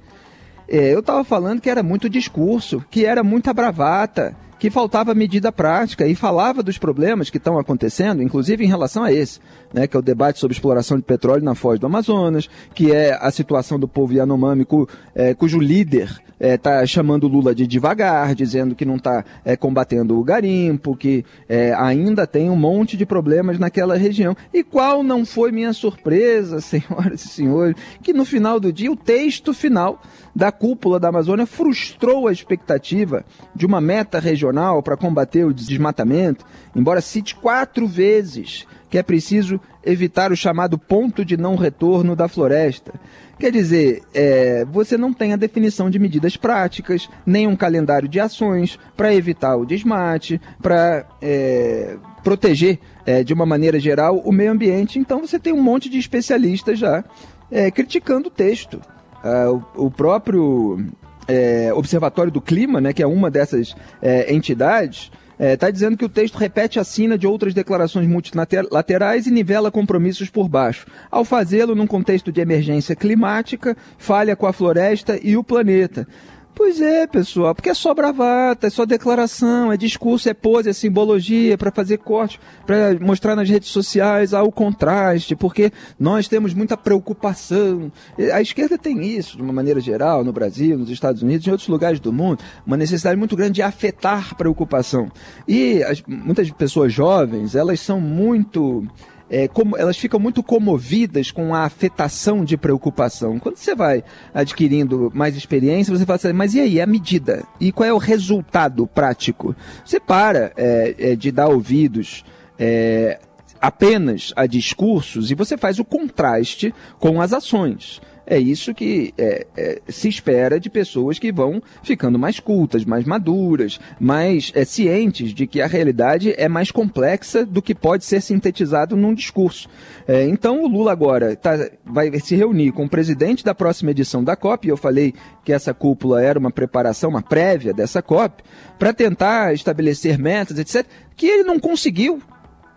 É, 0.67 0.93
eu 0.93 0.99
estava 0.99 1.23
falando 1.23 1.61
que 1.61 1.69
era 1.69 1.83
muito 1.83 2.09
discurso, 2.09 2.83
que 2.89 3.05
era 3.05 3.23
muita 3.23 3.53
bravata, 3.53 4.35
que 4.57 4.69
faltava 4.69 5.13
medida 5.13 5.51
prática 5.51 6.07
e 6.07 6.15
falava 6.15 6.63
dos 6.63 6.77
problemas 6.77 7.29
que 7.29 7.37
estão 7.37 7.59
acontecendo, 7.59 8.23
inclusive 8.23 8.63
em 8.63 8.67
relação 8.67 9.03
a 9.03 9.11
esse, 9.11 9.39
né, 9.75 9.87
que 9.87 9.97
é 9.97 9.99
o 9.99 10.01
debate 10.01 10.39
sobre 10.39 10.55
exploração 10.55 10.95
de 10.95 11.03
petróleo 11.03 11.43
na 11.43 11.53
foz 11.53 11.77
do 11.77 11.85
Amazonas, 11.85 12.49
que 12.73 12.93
é 12.93 13.13
a 13.19 13.29
situação 13.29 13.77
do 13.77 13.89
povo 13.89 14.13
Yanomami, 14.13 14.63
cu, 14.63 14.87
é, 15.13 15.33
cujo 15.33 15.59
líder 15.59 16.09
está 16.39 16.81
é, 16.81 16.87
chamando 16.87 17.27
Lula 17.27 17.53
de 17.53 17.67
devagar, 17.67 18.33
dizendo 18.33 18.73
que 18.73 18.85
não 18.85 18.95
está 18.95 19.25
é, 19.43 19.57
combatendo 19.57 20.17
o 20.17 20.23
garimpo, 20.23 20.95
que 20.95 21.25
é, 21.49 21.73
ainda 21.73 22.25
tem 22.25 22.49
um 22.49 22.55
monte 22.55 22.95
de 22.95 23.05
problemas 23.05 23.59
naquela 23.59 23.97
região. 23.97 24.35
E 24.53 24.63
qual 24.63 25.03
não 25.03 25.25
foi 25.25 25.51
minha 25.51 25.73
surpresa, 25.73 26.59
senhoras 26.61 27.25
e 27.25 27.27
senhores, 27.27 27.75
que 28.01 28.13
no 28.13 28.23
final 28.23 28.61
do 28.61 28.71
dia 28.71 28.89
o 28.89 28.95
texto 28.95 29.53
final 29.53 30.01
da 30.33 30.53
cúpula 30.53 30.99
da 30.99 31.09
Amazônia 31.09 31.45
frustrou 31.45 32.29
a 32.29 32.31
expectativa 32.31 33.25
de 33.53 33.65
uma 33.65 33.81
meta 33.81 34.19
regional 34.19 34.81
para 34.81 34.95
combater 34.95 35.45
o 35.45 35.53
desmatamento, 35.53 36.45
embora 36.73 37.01
cite 37.01 37.35
quatro 37.35 37.85
vezes 37.87 38.65
que 38.89 38.97
é 38.97 39.03
preciso 39.03 39.59
evitar 39.83 40.31
o 40.31 40.35
chamado 40.35 40.77
ponto 40.77 41.23
de 41.23 41.37
não 41.37 41.55
retorno 41.55 42.15
da 42.15 42.27
floresta. 42.27 42.93
Quer 43.37 43.51
dizer, 43.51 44.01
é, 44.13 44.65
você 44.65 44.97
não 44.97 45.13
tem 45.13 45.33
a 45.33 45.37
definição 45.37 45.89
de 45.89 45.99
medidas 45.99 46.37
práticas, 46.37 47.09
nem 47.25 47.47
um 47.47 47.55
calendário 47.55 48.07
de 48.07 48.19
ações 48.19 48.79
para 48.95 49.13
evitar 49.13 49.57
o 49.57 49.65
desmate, 49.65 50.39
para 50.61 51.05
é, 51.21 51.97
proteger 52.23 52.79
é, 53.05 53.23
de 53.23 53.33
uma 53.33 53.45
maneira 53.45 53.79
geral 53.79 54.17
o 54.19 54.31
meio 54.31 54.51
ambiente. 54.51 54.97
Então 54.97 55.19
você 55.19 55.37
tem 55.37 55.53
um 55.53 55.61
monte 55.61 55.89
de 55.89 55.97
especialistas 55.97 56.79
já 56.79 57.03
é, 57.51 57.69
criticando 57.69 58.27
o 58.27 58.31
texto. 58.31 58.81
Ah, 59.23 59.49
o, 59.49 59.85
o, 59.87 59.91
próprio 59.91 60.85
é, 61.27 61.73
Observatório 61.73 62.31
do 62.31 62.41
Clima, 62.41 62.79
né, 62.79 62.93
que 62.93 63.01
é 63.01 63.07
uma 63.07 63.31
dessas 63.31 63.75
é, 64.01 64.33
entidades, 64.33 65.11
está 65.39 65.67
é, 65.67 65.71
dizendo 65.71 65.97
que 65.97 66.05
o 66.05 66.09
texto 66.09 66.37
repete 66.37 66.79
a 66.79 66.83
sina 66.83 67.17
de 67.17 67.27
outras 67.27 67.53
declarações 67.53 68.07
multilaterais 68.07 69.27
e 69.27 69.31
nivela 69.31 69.71
compromissos 69.71 70.29
por 70.29 70.47
baixo. 70.47 70.85
Ao 71.11 71.25
fazê-lo 71.25 71.75
num 71.75 71.87
contexto 71.87 72.31
de 72.31 72.41
emergência 72.41 72.95
climática, 72.95 73.75
falha 73.97 74.35
com 74.35 74.47
a 74.47 74.53
floresta 74.53 75.19
e 75.21 75.35
o 75.35 75.43
planeta. 75.43 76.07
Pois 76.55 76.79
é, 76.79 77.05
pessoal, 77.05 77.53
porque 77.53 77.69
é 77.69 77.73
só 77.73 77.93
bravata, 77.93 78.67
é 78.67 78.69
só 78.69 78.85
declaração, 78.85 79.73
é 79.73 79.75
discurso, 79.77 80.29
é 80.29 80.33
pose, 80.33 80.69
é 80.69 80.73
simbologia 80.73 81.57
para 81.57 81.69
fazer 81.69 81.97
corte, 81.97 82.39
para 82.65 82.97
mostrar 83.01 83.35
nas 83.35 83.49
redes 83.49 83.67
sociais 83.67 84.33
ah, 84.33 84.41
o 84.41 84.53
contraste, 84.53 85.35
porque 85.35 85.69
nós 85.99 86.29
temos 86.29 86.53
muita 86.53 86.77
preocupação. 86.77 87.91
A 88.33 88.41
esquerda 88.41 88.77
tem 88.77 89.03
isso, 89.05 89.35
de 89.35 89.43
uma 89.43 89.51
maneira 89.51 89.81
geral, 89.81 90.23
no 90.23 90.31
Brasil, 90.31 90.77
nos 90.77 90.89
Estados 90.89 91.21
Unidos, 91.21 91.45
em 91.45 91.51
outros 91.51 91.67
lugares 91.67 91.99
do 91.99 92.13
mundo, 92.13 92.41
uma 92.65 92.77
necessidade 92.77 93.17
muito 93.17 93.35
grande 93.35 93.55
de 93.55 93.61
afetar 93.61 94.33
preocupação. 94.35 95.11
E 95.45 95.83
as, 95.83 96.01
muitas 96.07 96.49
pessoas 96.51 96.93
jovens, 96.93 97.53
elas 97.53 97.81
são 97.81 97.99
muito 97.99 98.87
é, 99.29 99.47
como, 99.47 99.75
elas 99.77 99.97
ficam 99.97 100.19
muito 100.19 100.43
comovidas 100.43 101.31
com 101.31 101.53
a 101.53 101.63
afetação 101.63 102.43
de 102.43 102.57
preocupação. 102.57 103.39
Quando 103.39 103.57
você 103.57 103.73
vai 103.73 104.03
adquirindo 104.33 105.11
mais 105.13 105.35
experiência, 105.35 105.95
você 105.95 106.05
fala 106.05 106.17
assim, 106.17 106.33
mas 106.33 106.53
e 106.53 106.59
aí, 106.59 106.79
a 106.79 106.85
medida? 106.85 107.43
E 107.59 107.71
qual 107.71 107.87
é 107.87 107.93
o 107.93 107.97
resultado 107.97 108.85
prático? 108.87 109.55
Você 109.83 109.99
para 109.99 110.51
é, 110.55 110.95
é, 110.97 111.15
de 111.15 111.31
dar 111.31 111.47
ouvidos 111.47 112.23
é, 112.57 113.19
apenas 113.59 114.31
a 114.35 114.45
discursos 114.45 115.31
e 115.31 115.35
você 115.35 115.57
faz 115.57 115.79
o 115.79 115.85
contraste 115.85 116.73
com 116.99 117.19
as 117.19 117.33
ações. 117.33 118.01
É 118.27 118.39
isso 118.39 118.73
que 118.73 119.13
é, 119.17 119.45
é, 119.55 119.81
se 119.87 120.09
espera 120.09 120.59
de 120.59 120.69
pessoas 120.69 121.19
que 121.19 121.31
vão 121.31 121.61
ficando 121.83 122.17
mais 122.17 122.39
cultas, 122.39 122.83
mais 122.83 123.05
maduras, 123.05 123.79
mais 123.99 124.51
é, 124.55 124.65
cientes 124.65 125.33
de 125.33 125.45
que 125.45 125.61
a 125.61 125.67
realidade 125.67 126.33
é 126.37 126.49
mais 126.49 126.71
complexa 126.71 127.45
do 127.45 127.61
que 127.61 127.75
pode 127.75 128.03
ser 128.03 128.21
sintetizado 128.21 128.95
num 128.95 129.13
discurso. 129.13 129.69
É, 130.07 130.23
então 130.27 130.63
o 130.63 130.67
Lula 130.67 130.91
agora 130.91 131.35
tá, 131.35 131.69
vai 131.85 132.19
se 132.19 132.35
reunir 132.35 132.71
com 132.71 132.85
o 132.85 132.89
presidente 132.89 133.43
da 133.43 133.53
próxima 133.53 133.91
edição 133.91 134.23
da 134.23 134.35
COP, 134.35 134.67
e 134.67 134.69
eu 134.69 134.77
falei 134.77 135.13
que 135.43 135.53
essa 135.53 135.73
cúpula 135.73 136.21
era 136.21 136.39
uma 136.39 136.51
preparação, 136.51 137.11
uma 137.11 137.21
prévia 137.21 137.73
dessa 137.73 138.01
COP, 138.01 138.43
para 138.79 138.93
tentar 138.93 139.53
estabelecer 139.53 140.17
metas, 140.17 140.57
etc., 140.57 140.85
que 141.15 141.27
ele 141.27 141.43
não 141.43 141.59
conseguiu 141.59 142.21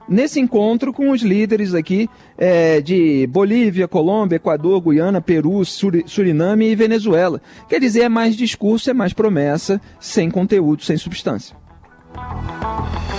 nesse 0.09 0.41
encontro 0.41 0.93
com 0.93 1.11
os 1.11 1.23
líderes 1.23 1.75
aqui 1.75 2.09
é, 2.37 2.81
de 2.81 3.27
Bolívia, 3.27 3.87
Colômbia, 3.87 4.37
Equador, 4.37 4.81
Guiana, 4.81 5.21
Peru, 5.21 5.65
Suriname 5.65 6.71
e 6.71 6.75
Venezuela. 6.75 7.41
Quer 7.69 7.81
dizer, 7.81 8.03
é 8.03 8.09
mais 8.09 8.37
discurso, 8.37 8.91
é 8.91 8.95
mais 8.95 9.13
promessa, 9.13 9.81
sem 10.01 10.31
conteúdo, 10.31 10.83
sem 10.83 10.97
substância. 10.97 11.57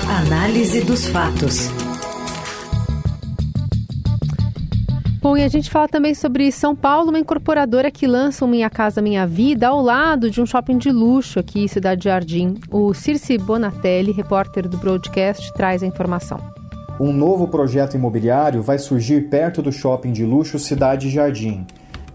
Análise 0.08 0.82
dos 0.82 1.06
fatos. 1.08 1.70
Bom, 5.22 5.36
e 5.36 5.44
a 5.44 5.50
gente 5.50 5.70
fala 5.70 5.88
também 5.88 6.16
sobre 6.16 6.50
São 6.50 6.74
Paulo, 6.74 7.10
uma 7.10 7.20
incorporadora 7.20 7.92
que 7.92 8.08
lança 8.08 8.46
o 8.46 8.48
Minha 8.48 8.70
Casa 8.70 9.02
Minha 9.02 9.28
Vida 9.28 9.68
ao 9.68 9.82
lado 9.82 10.32
de 10.32 10.42
um 10.42 10.46
shopping 10.46 10.78
de 10.78 10.92
luxo 10.92 11.40
aqui 11.40 11.60
em 11.62 11.68
Cidade 11.68 12.06
Jardim. 12.06 12.56
O 12.72 12.94
Circe 12.94 13.38
Bonatelli, 13.38 14.14
repórter 14.14 14.68
do 14.68 14.78
broadcast, 14.78 15.52
traz 15.54 15.84
a 15.84 15.86
informação. 15.86 16.40
Um 17.00 17.14
novo 17.14 17.48
projeto 17.48 17.96
imobiliário 17.96 18.62
vai 18.62 18.78
surgir 18.78 19.30
perto 19.30 19.62
do 19.62 19.72
shopping 19.72 20.12
de 20.12 20.26
luxo 20.26 20.60
Cidade 20.60 21.10
Jardim, 21.10 21.66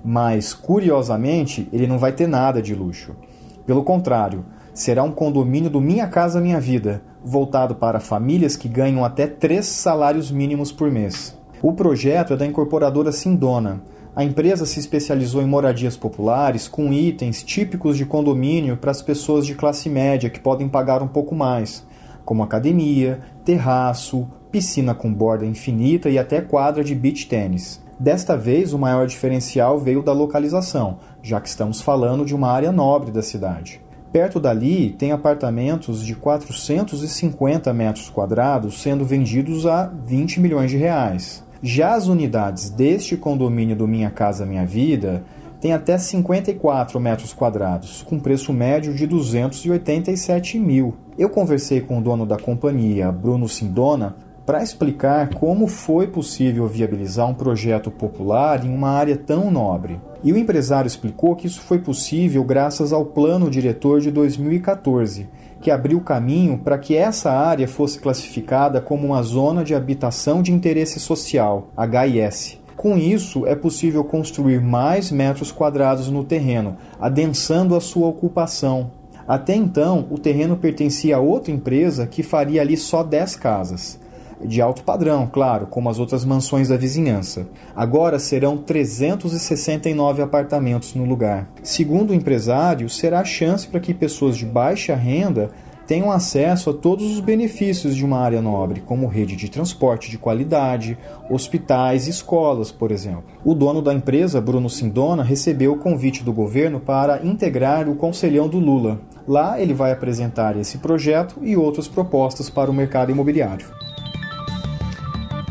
mas 0.04 0.52
curiosamente 0.52 1.66
ele 1.72 1.86
não 1.86 1.98
vai 1.98 2.12
ter 2.12 2.26
nada 2.26 2.60
de 2.60 2.74
luxo. 2.74 3.16
Pelo 3.64 3.82
contrário, 3.82 4.44
será 4.74 5.02
um 5.02 5.10
condomínio 5.10 5.70
do 5.70 5.80
Minha 5.80 6.06
Casa 6.06 6.38
Minha 6.38 6.60
Vida, 6.60 7.00
voltado 7.24 7.74
para 7.74 7.98
famílias 7.98 8.56
que 8.56 8.68
ganham 8.68 9.02
até 9.06 9.26
três 9.26 9.64
salários 9.64 10.30
mínimos 10.30 10.70
por 10.70 10.90
mês. 10.90 11.34
O 11.62 11.72
projeto 11.72 12.34
é 12.34 12.36
da 12.36 12.44
incorporadora 12.44 13.10
Sindona. 13.10 13.82
A 14.14 14.22
empresa 14.22 14.66
se 14.66 14.78
especializou 14.78 15.40
em 15.40 15.46
moradias 15.46 15.96
populares 15.96 16.68
com 16.68 16.92
itens 16.92 17.42
típicos 17.42 17.96
de 17.96 18.04
condomínio 18.04 18.76
para 18.76 18.90
as 18.90 19.00
pessoas 19.00 19.46
de 19.46 19.54
classe 19.54 19.88
média 19.88 20.28
que 20.28 20.40
podem 20.40 20.68
pagar 20.68 21.02
um 21.02 21.08
pouco 21.08 21.34
mais, 21.34 21.86
como 22.24 22.42
academia, 22.42 23.20
terraço, 23.44 24.26
piscina 24.50 24.94
com 24.94 25.12
borda 25.12 25.44
infinita 25.44 26.08
e 26.08 26.18
até 26.18 26.40
quadra 26.40 26.84
de 26.84 26.94
beach 26.94 27.26
tênis. 27.26 27.82
Desta 27.98 28.36
vez, 28.36 28.72
o 28.72 28.78
maior 28.78 29.06
diferencial 29.06 29.78
veio 29.78 30.02
da 30.02 30.12
localização, 30.12 30.98
já 31.22 31.40
que 31.40 31.48
estamos 31.48 31.80
falando 31.80 32.24
de 32.24 32.34
uma 32.34 32.50
área 32.50 32.72
nobre 32.72 33.10
da 33.10 33.22
cidade. 33.22 33.80
Perto 34.12 34.38
dali, 34.38 34.90
tem 34.90 35.10
apartamentos 35.10 36.04
de 36.04 36.14
450 36.14 37.72
metros 37.72 38.08
quadrados 38.08 38.80
sendo 38.80 39.04
vendidos 39.04 39.66
a 39.66 39.86
20 39.86 40.40
milhões 40.40 40.70
de 40.70 40.76
reais. 40.76 41.44
Já 41.60 41.94
as 41.94 42.06
unidades 42.06 42.70
deste 42.70 43.16
condomínio 43.16 43.74
do 43.74 43.88
Minha 43.88 44.10
Casa 44.10 44.46
Minha 44.46 44.66
Vida 44.66 45.24
têm 45.64 45.72
até 45.72 45.96
54 45.96 47.00
metros 47.00 47.32
quadrados, 47.32 48.02
com 48.02 48.20
preço 48.20 48.52
médio 48.52 48.92
de 48.92 49.06
287 49.06 50.58
mil. 50.58 50.94
Eu 51.16 51.30
conversei 51.30 51.80
com 51.80 51.98
o 51.98 52.02
dono 52.02 52.26
da 52.26 52.36
companhia, 52.36 53.10
Bruno 53.10 53.48
Sindona, 53.48 54.14
para 54.44 54.62
explicar 54.62 55.30
como 55.30 55.66
foi 55.66 56.06
possível 56.06 56.66
viabilizar 56.66 57.26
um 57.30 57.32
projeto 57.32 57.90
popular 57.90 58.62
em 58.62 58.68
uma 58.68 58.90
área 58.90 59.16
tão 59.16 59.50
nobre. 59.50 59.98
E 60.22 60.34
o 60.34 60.36
empresário 60.36 60.86
explicou 60.86 61.34
que 61.34 61.46
isso 61.46 61.62
foi 61.62 61.78
possível 61.78 62.44
graças 62.44 62.92
ao 62.92 63.06
plano 63.06 63.48
diretor 63.48 64.02
de 64.02 64.10
2014 64.10 65.28
que 65.62 65.70
abriu 65.70 65.98
caminho 66.02 66.58
para 66.58 66.76
que 66.76 66.94
essa 66.94 67.32
área 67.32 67.66
fosse 67.66 67.98
classificada 67.98 68.82
como 68.82 69.06
uma 69.06 69.22
zona 69.22 69.64
de 69.64 69.74
habitação 69.74 70.42
de 70.42 70.52
interesse 70.52 71.00
social, 71.00 71.68
HIS. 71.74 72.62
Com 72.76 72.96
isso, 72.98 73.46
é 73.46 73.54
possível 73.54 74.04
construir 74.04 74.60
mais 74.60 75.10
metros 75.10 75.52
quadrados 75.52 76.08
no 76.08 76.24
terreno, 76.24 76.76
adensando 77.00 77.76
a 77.76 77.80
sua 77.80 78.08
ocupação. 78.08 78.90
Até 79.26 79.54
então, 79.54 80.06
o 80.10 80.18
terreno 80.18 80.56
pertencia 80.56 81.16
a 81.16 81.20
outra 81.20 81.52
empresa 81.52 82.06
que 82.06 82.22
faria 82.22 82.60
ali 82.60 82.76
só 82.76 83.02
10 83.02 83.36
casas 83.36 83.98
de 84.44 84.60
alto 84.60 84.82
padrão, 84.82 85.28
claro, 85.30 85.66
como 85.66 85.88
as 85.88 85.98
outras 85.98 86.24
mansões 86.24 86.68
da 86.68 86.76
vizinhança. 86.76 87.46
Agora 87.74 88.18
serão 88.18 88.56
369 88.56 90.22
apartamentos 90.22 90.94
no 90.94 91.04
lugar. 91.04 91.48
Segundo 91.62 92.10
o 92.10 92.14
empresário, 92.14 92.88
será 92.88 93.20
a 93.20 93.24
chance 93.24 93.66
para 93.66 93.80
que 93.80 93.94
pessoas 93.94 94.36
de 94.36 94.44
baixa 94.44 94.94
renda 94.94 95.50
tenham 95.86 96.10
acesso 96.10 96.70
a 96.70 96.74
todos 96.74 97.04
os 97.12 97.20
benefícios 97.20 97.94
de 97.94 98.04
uma 98.04 98.18
área 98.18 98.40
nobre, 98.40 98.80
como 98.80 99.06
rede 99.06 99.36
de 99.36 99.50
transporte 99.50 100.10
de 100.10 100.18
qualidade, 100.18 100.98
hospitais 101.30 102.06
e 102.06 102.10
escolas, 102.10 102.70
por 102.70 102.90
exemplo. 102.90 103.24
O 103.44 103.54
dono 103.54 103.82
da 103.82 103.92
empresa, 103.92 104.40
Bruno 104.40 104.70
Sindona, 104.70 105.22
recebeu 105.22 105.72
o 105.72 105.78
convite 105.78 106.22
do 106.22 106.32
governo 106.32 106.80
para 106.80 107.24
integrar 107.24 107.88
o 107.88 107.96
Conselhão 107.96 108.48
do 108.48 108.58
Lula. 108.58 109.00
Lá 109.26 109.60
ele 109.60 109.74
vai 109.74 109.92
apresentar 109.92 110.56
esse 110.56 110.78
projeto 110.78 111.36
e 111.42 111.56
outras 111.56 111.88
propostas 111.88 112.50
para 112.50 112.70
o 112.70 112.74
mercado 112.74 113.10
imobiliário. 113.10 113.66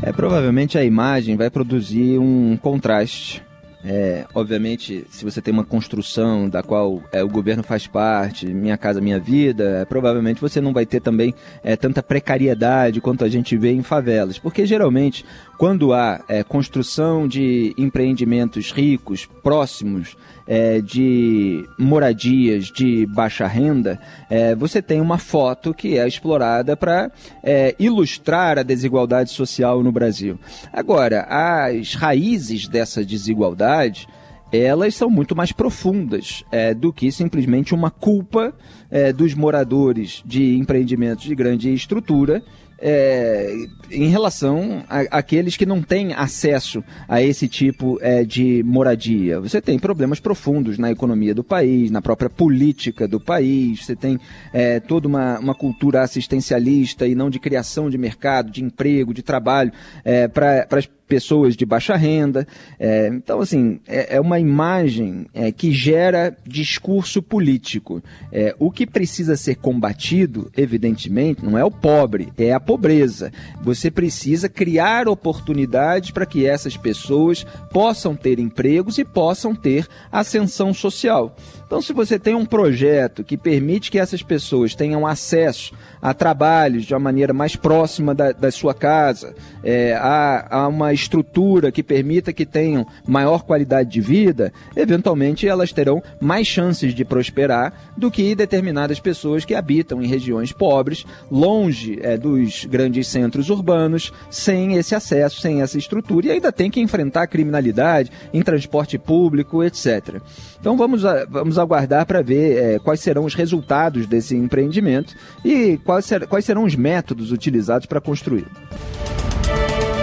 É, 0.01 0.11
provavelmente 0.11 0.77
a 0.77 0.83
imagem 0.83 1.37
vai 1.37 1.49
produzir 1.49 2.19
um 2.19 2.57
contraste. 2.57 3.41
É, 3.85 4.25
obviamente, 4.33 5.05
se 5.09 5.25
você 5.25 5.41
tem 5.41 5.53
uma 5.53 5.65
construção 5.65 6.47
da 6.47 6.63
qual 6.63 7.03
é, 7.11 7.21
o 7.21 7.27
governo 7.27 7.63
faz 7.63 7.85
parte, 7.85 8.45
Minha 8.45 8.77
Casa 8.77 9.01
Minha 9.01 9.19
Vida, 9.19 9.81
é, 9.81 9.85
provavelmente 9.85 10.39
você 10.39 10.61
não 10.61 10.71
vai 10.71 10.85
ter 10.85 11.01
também 11.01 11.33
é, 11.61 11.75
tanta 11.75 12.01
precariedade 12.01 13.01
quanto 13.01 13.25
a 13.25 13.29
gente 13.29 13.57
vê 13.57 13.71
em 13.71 13.83
favelas. 13.83 14.39
Porque 14.39 14.65
geralmente, 14.65 15.25
quando 15.57 15.93
há 15.93 16.23
é, 16.29 16.43
construção 16.43 17.27
de 17.27 17.73
empreendimentos 17.77 18.71
ricos, 18.71 19.27
próximos 19.43 20.15
é, 20.47 20.81
de 20.81 21.67
moradias 21.77 22.65
de 22.65 23.05
baixa 23.05 23.47
renda, 23.47 23.99
é, 24.29 24.55
você 24.55 24.81
tem 24.81 25.01
uma 25.01 25.17
foto 25.17 25.73
que 25.73 25.97
é 25.97 26.07
explorada 26.07 26.75
para 26.75 27.11
é, 27.43 27.75
ilustrar 27.79 28.57
a 28.57 28.63
desigualdade 28.63 29.31
social 29.31 29.83
no 29.83 29.91
Brasil. 29.91 30.39
Agora, 30.71 31.25
as 31.29 31.95
raízes 31.95 32.67
dessa 32.67 33.05
desigualdade 33.05 34.07
elas 34.51 34.93
são 34.93 35.09
muito 35.09 35.35
mais 35.35 35.51
profundas 35.51 36.43
é, 36.51 36.75
do 36.75 36.93
que 36.93 37.11
simplesmente 37.11 37.73
uma 37.73 37.89
culpa 37.89 38.53
é, 38.91 39.11
dos 39.11 39.33
moradores 39.33 40.21
de 40.23 40.55
empreendimentos 40.55 41.25
de 41.25 41.33
grande 41.33 41.73
estrutura 41.73 42.43
é, 42.85 43.65
em 43.89 44.09
relação 44.09 44.83
àqueles 44.89 45.55
que 45.55 45.65
não 45.65 45.81
têm 45.81 46.13
acesso 46.13 46.83
a 47.07 47.21
esse 47.21 47.47
tipo 47.47 47.97
é, 48.01 48.25
de 48.25 48.61
moradia. 48.63 49.39
Você 49.39 49.61
tem 49.61 49.79
problemas 49.79 50.19
profundos 50.19 50.77
na 50.77 50.91
economia 50.91 51.33
do 51.33 51.45
país, 51.45 51.89
na 51.89 52.01
própria 52.01 52.29
política 52.29 53.07
do 53.07 53.21
país, 53.21 53.85
você 53.85 53.95
tem 53.95 54.19
é, 54.51 54.81
toda 54.81 55.07
uma, 55.07 55.39
uma 55.39 55.55
cultura 55.55 56.01
assistencialista 56.01 57.07
e 57.07 57.15
não 57.15 57.29
de 57.29 57.39
criação 57.39 57.89
de 57.89 57.97
mercado, 57.97 58.51
de 58.51 58.61
emprego, 58.61 59.13
de 59.13 59.23
trabalho 59.23 59.71
é, 60.03 60.27
para 60.27 60.67
as 60.71 60.89
pessoas 61.13 61.55
de 61.55 61.63
baixa 61.63 61.95
renda. 61.95 62.47
É, 62.79 63.07
então, 63.07 63.39
assim, 63.39 63.79
é, 63.87 64.15
é 64.15 64.19
uma 64.19 64.39
imagem 64.39 65.27
é, 65.31 65.51
que 65.51 65.71
gera 65.71 66.35
discurso 66.43 67.21
político. 67.21 68.01
É, 68.31 68.55
o 68.57 68.71
que 68.71 68.87
precisa 68.87 69.37
ser 69.37 69.57
combatido, 69.57 70.51
evidentemente, 70.57 71.45
não 71.45 71.55
é 71.55 71.63
o 71.63 71.69
pobre, 71.69 72.33
é 72.35 72.51
a 72.51 72.59
pobreza. 72.59 73.31
Você 73.61 73.91
precisa 73.91 74.49
criar 74.49 75.07
oportunidades 75.07 76.09
para 76.09 76.25
que 76.25 76.47
essas 76.47 76.75
pessoas 76.75 77.45
possam 77.71 78.15
ter 78.15 78.39
empregos 78.39 78.97
e 78.97 79.05
possam 79.05 79.53
ter 79.53 79.87
ascensão 80.11 80.73
social. 80.73 81.35
Então, 81.73 81.81
se 81.81 81.91
você 81.91 82.19
tem 82.19 82.35
um 82.35 82.45
projeto 82.45 83.23
que 83.23 83.35
permite 83.35 83.89
que 83.89 83.97
essas 83.97 84.21
pessoas 84.21 84.75
tenham 84.75 85.07
acesso 85.07 85.73
a 85.99 86.13
trabalhos 86.13 86.85
de 86.85 86.93
uma 86.93 86.99
maneira 86.99 87.33
mais 87.33 87.55
próxima 87.55 88.13
da, 88.13 88.31
da 88.31 88.51
sua 88.51 88.75
casa, 88.75 89.33
é, 89.63 89.95
a, 89.95 90.45
a 90.55 90.67
uma 90.67 90.93
estrutura 90.93 91.71
que 91.71 91.81
permita 91.81 92.31
que 92.31 92.45
tenham 92.45 92.85
maior 93.07 93.41
qualidade 93.41 93.89
de 93.89 94.01
vida, 94.01 94.53
eventualmente 94.75 95.47
elas 95.47 95.73
terão 95.73 96.03
mais 96.21 96.45
chances 96.45 96.93
de 96.93 97.03
prosperar 97.03 97.73
do 97.97 98.11
que 98.11 98.35
determinadas 98.35 98.99
pessoas 98.99 99.43
que 99.43 99.55
habitam 99.55 99.99
em 99.99 100.05
regiões 100.05 100.51
pobres, 100.51 101.03
longe 101.31 101.97
é, 102.03 102.17
dos 102.17 102.65
grandes 102.65 103.07
centros 103.07 103.49
urbanos, 103.49 104.13
sem 104.29 104.75
esse 104.75 104.93
acesso, 104.93 105.41
sem 105.41 105.63
essa 105.63 105.79
estrutura, 105.79 106.27
e 106.27 106.31
ainda 106.31 106.51
tem 106.51 106.69
que 106.69 106.79
enfrentar 106.79 107.25
criminalidade 107.25 108.11
em 108.31 108.43
transporte 108.43 108.99
público, 108.99 109.63
etc. 109.63 110.21
Então 110.59 110.77
vamos, 110.77 111.03
a, 111.03 111.25
vamos 111.25 111.57
aguardar 111.63 112.05
para 112.05 112.21
ver 112.21 112.57
é, 112.57 112.79
quais 112.79 112.99
serão 112.99 113.25
os 113.25 113.33
resultados 113.33 114.05
desse 114.05 114.35
empreendimento 114.35 115.15
e 115.43 115.77
quais, 115.77 116.05
ser, 116.05 116.27
quais 116.27 116.45
serão 116.45 116.63
os 116.63 116.75
métodos 116.75 117.31
utilizados 117.31 117.85
para 117.85 117.99
construí-lo. 117.99 118.51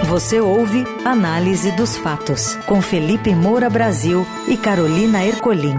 Você 0.05 0.41
ouve 0.41 0.83
Análise 1.05 1.71
dos 1.71 1.95
Fatos, 1.95 2.55
com 2.67 2.81
Felipe 2.81 3.33
Moura 3.33 3.69
Brasil 3.69 4.25
e 4.47 4.57
Carolina 4.57 5.23
Ercolim. 5.23 5.75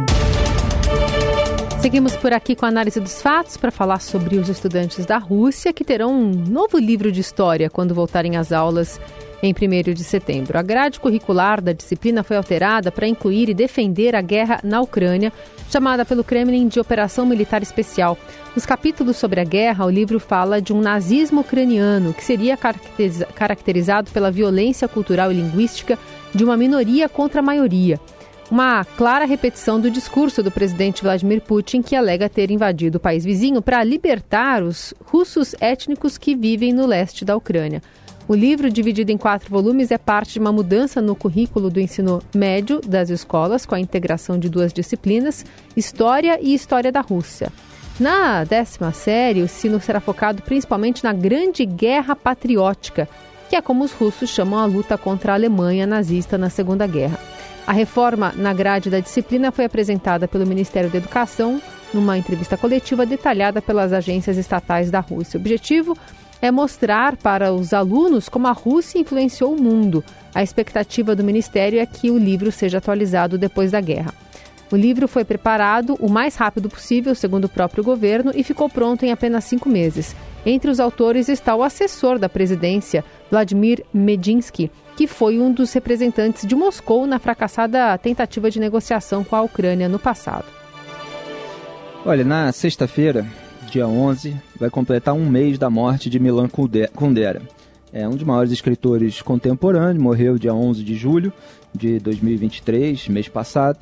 Seguimos 1.83 2.15
por 2.15 2.33
aqui 2.33 2.55
com 2.55 2.65
a 2.65 2.69
análise 2.69 3.01
dos 3.01 3.21
fatos 3.21 3.57
para 3.57 3.73
falar 3.73 4.01
sobre 4.01 4.37
os 4.37 4.49
estudantes 4.49 5.05
da 5.05 5.19
Rússia 5.19 5.73
que 5.73 5.83
terão 5.83 6.13
um 6.13 6.31
novo 6.31 6.79
livro 6.79 7.11
de 7.11 7.21
história 7.21 7.69
quando 7.69 7.93
voltarem 7.93 8.37
às 8.37 8.53
aulas 8.53 9.01
em 9.43 9.53
1 9.53 9.93
de 9.93 10.05
setembro. 10.05 10.57
A 10.57 10.63
grade 10.63 11.01
curricular 11.01 11.61
da 11.61 11.73
disciplina 11.73 12.23
foi 12.23 12.37
alterada 12.37 12.93
para 12.93 13.09
incluir 13.09 13.49
e 13.49 13.55
defender 13.55 14.15
a 14.15 14.23
guerra 14.23 14.61
na 14.63 14.81
Ucrânia 14.81 15.33
chamada 15.73 16.05
pelo 16.05 16.23
Kremlin 16.23 16.69
de 16.69 16.79
Operação 16.79 17.25
Militar 17.25 17.63
Especial. 17.63 18.19
Nos 18.55 18.67
capítulos 18.67 19.17
sobre 19.17 19.41
a 19.41 19.45
guerra, 19.45 19.87
o 19.87 19.91
livro 19.91 20.21
fala 20.21 20.61
de 20.61 20.71
um 20.71 20.83
nazismo 20.83 21.41
ucraniano 21.41 22.13
que 22.13 22.23
seria 22.23 22.59
caracterizado 23.35 24.11
pela 24.11 24.31
violência 24.31 24.87
cultural 24.87 25.33
e 25.33 25.35
linguística 25.35 25.99
de 26.35 26.45
uma 26.45 26.59
minoria 26.59 27.09
contra 27.09 27.41
a 27.41 27.43
maioria. 27.43 27.99
Uma 28.51 28.85
clara 28.85 29.25
repetição 29.25 29.81
do 29.81 29.91
discurso 29.91 30.43
do 30.43 30.51
presidente 30.51 31.03
Vladimir 31.03 31.41
Putin, 31.41 31.81
que 31.81 31.97
alega 31.97 32.29
ter 32.29 32.51
invadido 32.51 32.99
o 32.99 33.01
país 33.01 33.25
vizinho 33.25 33.63
para 33.63 33.83
libertar 33.83 34.63
os 34.63 34.93
russos 35.07 35.55
étnicos 35.59 36.19
que 36.19 36.37
vivem 36.37 36.71
no 36.75 36.85
leste 36.85 37.25
da 37.25 37.35
Ucrânia. 37.35 37.81
O 38.29 38.35
livro, 38.35 38.71
dividido 38.71 39.11
em 39.11 39.19
quatro 39.19 39.51
volumes, 39.51 39.91
é 39.91 39.99
parte 39.99 40.35
de 40.35 40.39
uma 40.39 40.53
mudança 40.53 41.03
no 41.03 41.15
currículo 41.17 41.69
do 41.69 41.81
ensino 41.81 42.23
médio 42.35 42.81
das 42.81 43.11
escolas, 43.11 43.67
com 43.67 43.75
a 43.75 43.81
integração 43.81 44.39
de 44.39 44.49
duas 44.49 44.73
disciplinas, 44.73 45.45
História 45.77 46.39
e 46.41 46.55
História 46.55 46.93
da 46.93 47.01
Rússia. 47.01 47.53
Na 47.99 48.45
décima 48.45 48.93
série, 48.93 49.43
o 49.43 49.45
ensino 49.45 49.81
será 49.81 50.01
focado 50.01 50.41
principalmente 50.43 51.03
na 51.03 51.13
Grande 51.13 51.67
Guerra 51.67 52.15
Patriótica, 52.15 53.09
que 53.51 53.57
é 53.57 53.61
como 53.61 53.85
os 53.85 53.93
russos 53.93 54.31
chamam 54.31 54.59
a 54.59 54.65
luta 54.65 54.97
contra 54.97 55.33
a 55.33 55.35
Alemanha 55.35 55.87
nazista 55.87 56.39
na 56.39 56.49
Segunda 56.49 56.87
Guerra. 56.87 57.19
A 57.67 57.73
reforma 57.73 58.33
na 58.37 58.53
grade 58.53 58.89
da 58.89 58.99
disciplina 58.99 59.53
foi 59.53 59.65
apresentada 59.65 60.27
pelo 60.27 60.47
Ministério 60.47 60.91
da 60.91 60.99
Educação 60.99 61.61
numa 61.93 62.17
entrevista 62.17 62.57
coletiva 62.57 63.05
detalhada 63.05 63.61
pelas 63.61 63.93
agências 63.93 64.39
estatais 64.39 64.91
da 64.91 65.01
Rússia. 65.01 65.37
O 65.37 65.41
objetivo 65.41 65.97
é 66.43 66.51
mostrar 66.51 67.17
para 67.17 67.53
os 67.53 67.73
alunos 67.73 68.29
como 68.29 68.49
a 68.49 68.53
Rússia 68.53 68.99
influenciou 68.99 69.55
o 69.55 69.63
mundo. 69.63 70.05
A 70.35 70.43
expectativa 70.43 71.15
do 71.15 71.23
Ministério 71.23 71.79
é 71.79 71.87
que 71.87 72.11
o 72.11 72.19
livro 72.19 72.51
seja 72.51 72.79
atualizado 72.79 73.39
depois 73.39 73.71
da 73.71 73.81
guerra. 73.81 74.13
O 74.73 74.77
livro 74.77 75.07
foi 75.07 75.25
preparado 75.25 75.95
o 76.01 76.11
mais 76.11 76.35
rápido 76.35 76.69
possível, 76.69 77.15
segundo 77.15 77.45
o 77.45 77.49
próprio 77.49 77.85
governo, 77.85 78.33
e 78.35 78.43
ficou 78.43 78.69
pronto 78.69 79.05
em 79.05 79.13
apenas 79.13 79.45
cinco 79.45 79.69
meses. 79.69 80.17
Entre 80.45 80.71
os 80.71 80.81
autores 80.81 81.29
está 81.29 81.55
o 81.55 81.63
assessor 81.63 82.19
da 82.19 82.29
presidência, 82.29 83.05
Vladimir 83.31 83.85
Medinsky, 83.93 84.71
que 84.97 85.07
foi 85.07 85.39
um 85.39 85.53
dos 85.53 85.73
representantes 85.73 86.47
de 86.47 86.57
Moscou 86.57 87.07
na 87.07 87.19
fracassada 87.19 87.97
tentativa 87.99 88.51
de 88.51 88.59
negociação 88.59 89.23
com 89.23 89.37
a 89.37 89.43
Ucrânia 89.43 89.89
no 89.89 89.99
passado. 89.99 90.47
Olha, 92.05 92.25
na 92.25 92.51
sexta-feira, 92.51 93.25
dia 93.73 93.89
11, 93.89 94.37
vai 94.61 94.69
completar 94.69 95.15
um 95.15 95.27
mês 95.27 95.57
da 95.57 95.71
morte 95.71 96.11
de 96.11 96.19
Milan 96.19 96.47
Kundera. 96.95 97.41
É 97.91 98.07
um 98.07 98.11
dos 98.11 98.23
maiores 98.23 98.53
escritores 98.53 99.23
contemporâneos, 99.23 100.03
morreu 100.03 100.39
dia 100.39 100.53
11 100.53 100.85
de 100.85 100.95
julho 100.95 101.33
de 101.75 101.99
2023, 101.99 103.09
mês 103.09 103.29
passado. 103.29 103.79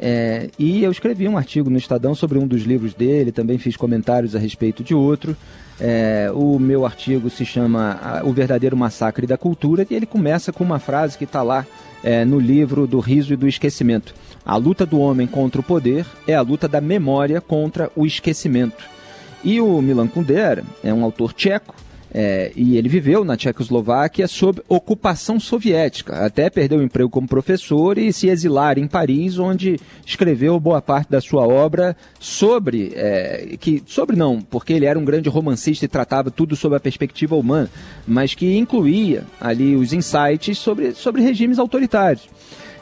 É, 0.00 0.50
e 0.58 0.82
eu 0.82 0.90
escrevi 0.90 1.28
um 1.28 1.38
artigo 1.38 1.70
no 1.70 1.78
Estadão 1.78 2.16
sobre 2.16 2.36
um 2.36 2.48
dos 2.48 2.62
livros 2.62 2.94
dele, 2.94 3.30
também 3.30 3.58
fiz 3.58 3.76
comentários 3.76 4.34
a 4.34 4.40
respeito 4.40 4.82
de 4.82 4.92
outro. 4.92 5.36
É, 5.78 6.32
o 6.34 6.58
meu 6.58 6.84
artigo 6.84 7.30
se 7.30 7.44
chama 7.44 8.20
O 8.24 8.32
Verdadeiro 8.32 8.76
Massacre 8.76 9.24
da 9.24 9.38
Cultura 9.38 9.86
e 9.88 9.94
ele 9.94 10.06
começa 10.06 10.52
com 10.52 10.64
uma 10.64 10.80
frase 10.80 11.16
que 11.16 11.24
está 11.24 11.42
lá 11.42 11.64
é, 12.02 12.24
no 12.24 12.40
livro 12.40 12.88
do 12.88 12.98
Riso 12.98 13.34
e 13.34 13.36
do 13.36 13.46
Esquecimento. 13.46 14.12
A 14.44 14.56
luta 14.56 14.84
do 14.84 14.98
homem 14.98 15.28
contra 15.28 15.60
o 15.60 15.64
poder 15.64 16.04
é 16.26 16.34
a 16.34 16.40
luta 16.40 16.66
da 16.66 16.80
memória 16.80 17.40
contra 17.40 17.88
o 17.94 18.04
esquecimento. 18.04 18.97
E 19.44 19.60
o 19.60 19.80
Milan 19.80 20.08
Kundera 20.08 20.64
é 20.82 20.92
um 20.92 21.04
autor 21.04 21.32
tcheco 21.32 21.74
é, 22.12 22.52
e 22.56 22.76
ele 22.76 22.88
viveu 22.88 23.22
na 23.22 23.36
Tchecoslováquia 23.36 24.26
sob 24.26 24.62
ocupação 24.66 25.38
soviética, 25.38 26.24
até 26.24 26.48
perdeu 26.48 26.78
o 26.78 26.82
emprego 26.82 27.10
como 27.10 27.28
professor 27.28 27.98
e 27.98 28.12
se 28.12 28.28
exilar 28.28 28.78
em 28.78 28.86
Paris, 28.86 29.38
onde 29.38 29.78
escreveu 30.06 30.58
boa 30.58 30.80
parte 30.80 31.10
da 31.10 31.20
sua 31.20 31.46
obra 31.46 31.94
sobre, 32.18 32.92
é, 32.94 33.56
que, 33.60 33.82
sobre 33.86 34.16
não, 34.16 34.40
porque 34.40 34.72
ele 34.72 34.86
era 34.86 34.98
um 34.98 35.04
grande 35.04 35.28
romancista 35.28 35.84
e 35.84 35.88
tratava 35.88 36.30
tudo 36.30 36.56
sob 36.56 36.74
a 36.74 36.80
perspectiva 36.80 37.36
humana, 37.36 37.70
mas 38.06 38.34
que 38.34 38.56
incluía 38.56 39.24
ali 39.38 39.76
os 39.76 39.92
insights 39.92 40.56
sobre, 40.56 40.92
sobre 40.92 41.22
regimes 41.22 41.58
autoritários. 41.58 42.26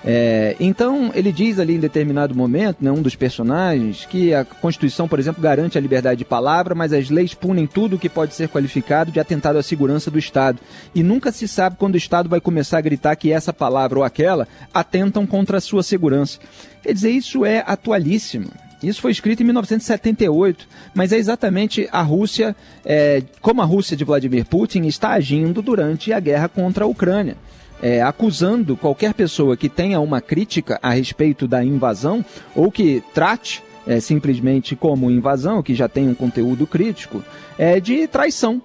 É, 0.09 0.55
então, 0.61 1.11
ele 1.16 1.33
diz 1.33 1.59
ali 1.59 1.75
em 1.75 1.81
determinado 1.81 2.33
momento, 2.33 2.77
né, 2.81 2.92
um 2.92 3.03
dos 3.03 3.16
personagens, 3.16 4.07
que 4.09 4.33
a 4.33 4.45
Constituição, 4.45 5.09
por 5.09 5.19
exemplo, 5.19 5.42
garante 5.42 5.77
a 5.77 5.81
liberdade 5.81 6.19
de 6.19 6.25
palavra, 6.25 6.77
mas 6.77 6.92
as 6.92 7.11
leis 7.11 7.35
punem 7.35 7.66
tudo 7.66 7.97
o 7.97 7.99
que 7.99 8.09
pode 8.09 8.33
ser 8.33 8.49
qualificado 8.49 9.11
de 9.11 9.19
atentado 9.19 9.59
à 9.59 9.62
segurança 9.64 10.09
do 10.09 10.16
Estado. 10.19 10.61
E 10.95 11.03
nunca 11.03 11.33
se 11.33 11.49
sabe 11.49 11.75
quando 11.77 11.95
o 11.95 11.99
Estado 11.99 12.29
vai 12.29 12.40
começar 12.40 12.79
a 12.79 12.83
gritar 12.83 13.16
que 13.16 13.33
essa 13.33 13.53
palavra 13.53 13.99
ou 13.99 14.05
aquela 14.05 14.47
atentam 14.73 15.27
contra 15.27 15.59
a 15.59 15.61
sua 15.61 15.83
segurança. 15.83 16.38
Quer 16.85 16.92
dizer, 16.92 17.11
isso 17.11 17.45
é 17.45 17.64
atualíssimo. 17.66 18.47
Isso 18.81 19.01
foi 19.01 19.11
escrito 19.11 19.42
em 19.42 19.47
1978, 19.47 20.69
mas 20.95 21.11
é 21.11 21.16
exatamente 21.16 21.88
a 21.90 22.03
Rússia, 22.03 22.55
é, 22.85 23.23
como 23.40 23.61
a 23.61 23.64
Rússia 23.64 23.97
de 23.97 24.05
Vladimir 24.05 24.45
Putin 24.45 24.83
está 24.83 25.11
agindo 25.14 25.61
durante 25.61 26.12
a 26.12 26.21
guerra 26.21 26.49
contra 26.49 26.85
a 26.85 26.87
Ucrânia 26.87 27.37
é, 27.83 28.03
acusando 28.03 28.77
qualquer 28.77 29.15
pessoa 29.15 29.57
que 29.57 29.69
tenha 29.69 30.01
uma 30.01 30.21
crítica 30.21 30.79
a 30.83 30.91
respeito 30.91 31.47
da 31.47 31.65
invasão 31.65 32.25
ou 32.55 32.71
que 32.71 33.03
trate 33.15 33.62
é, 33.87 34.01
simplesmente 34.01 34.75
como 34.75 35.11
invasão, 35.11 35.62
que 35.62 35.75
já 35.75 35.89
tem 35.89 36.09
um 36.09 36.15
conteúdo 36.15 36.67
crítico, 36.67 37.23
é 37.57 37.79
de 37.79 38.09
traição. 38.09 38.61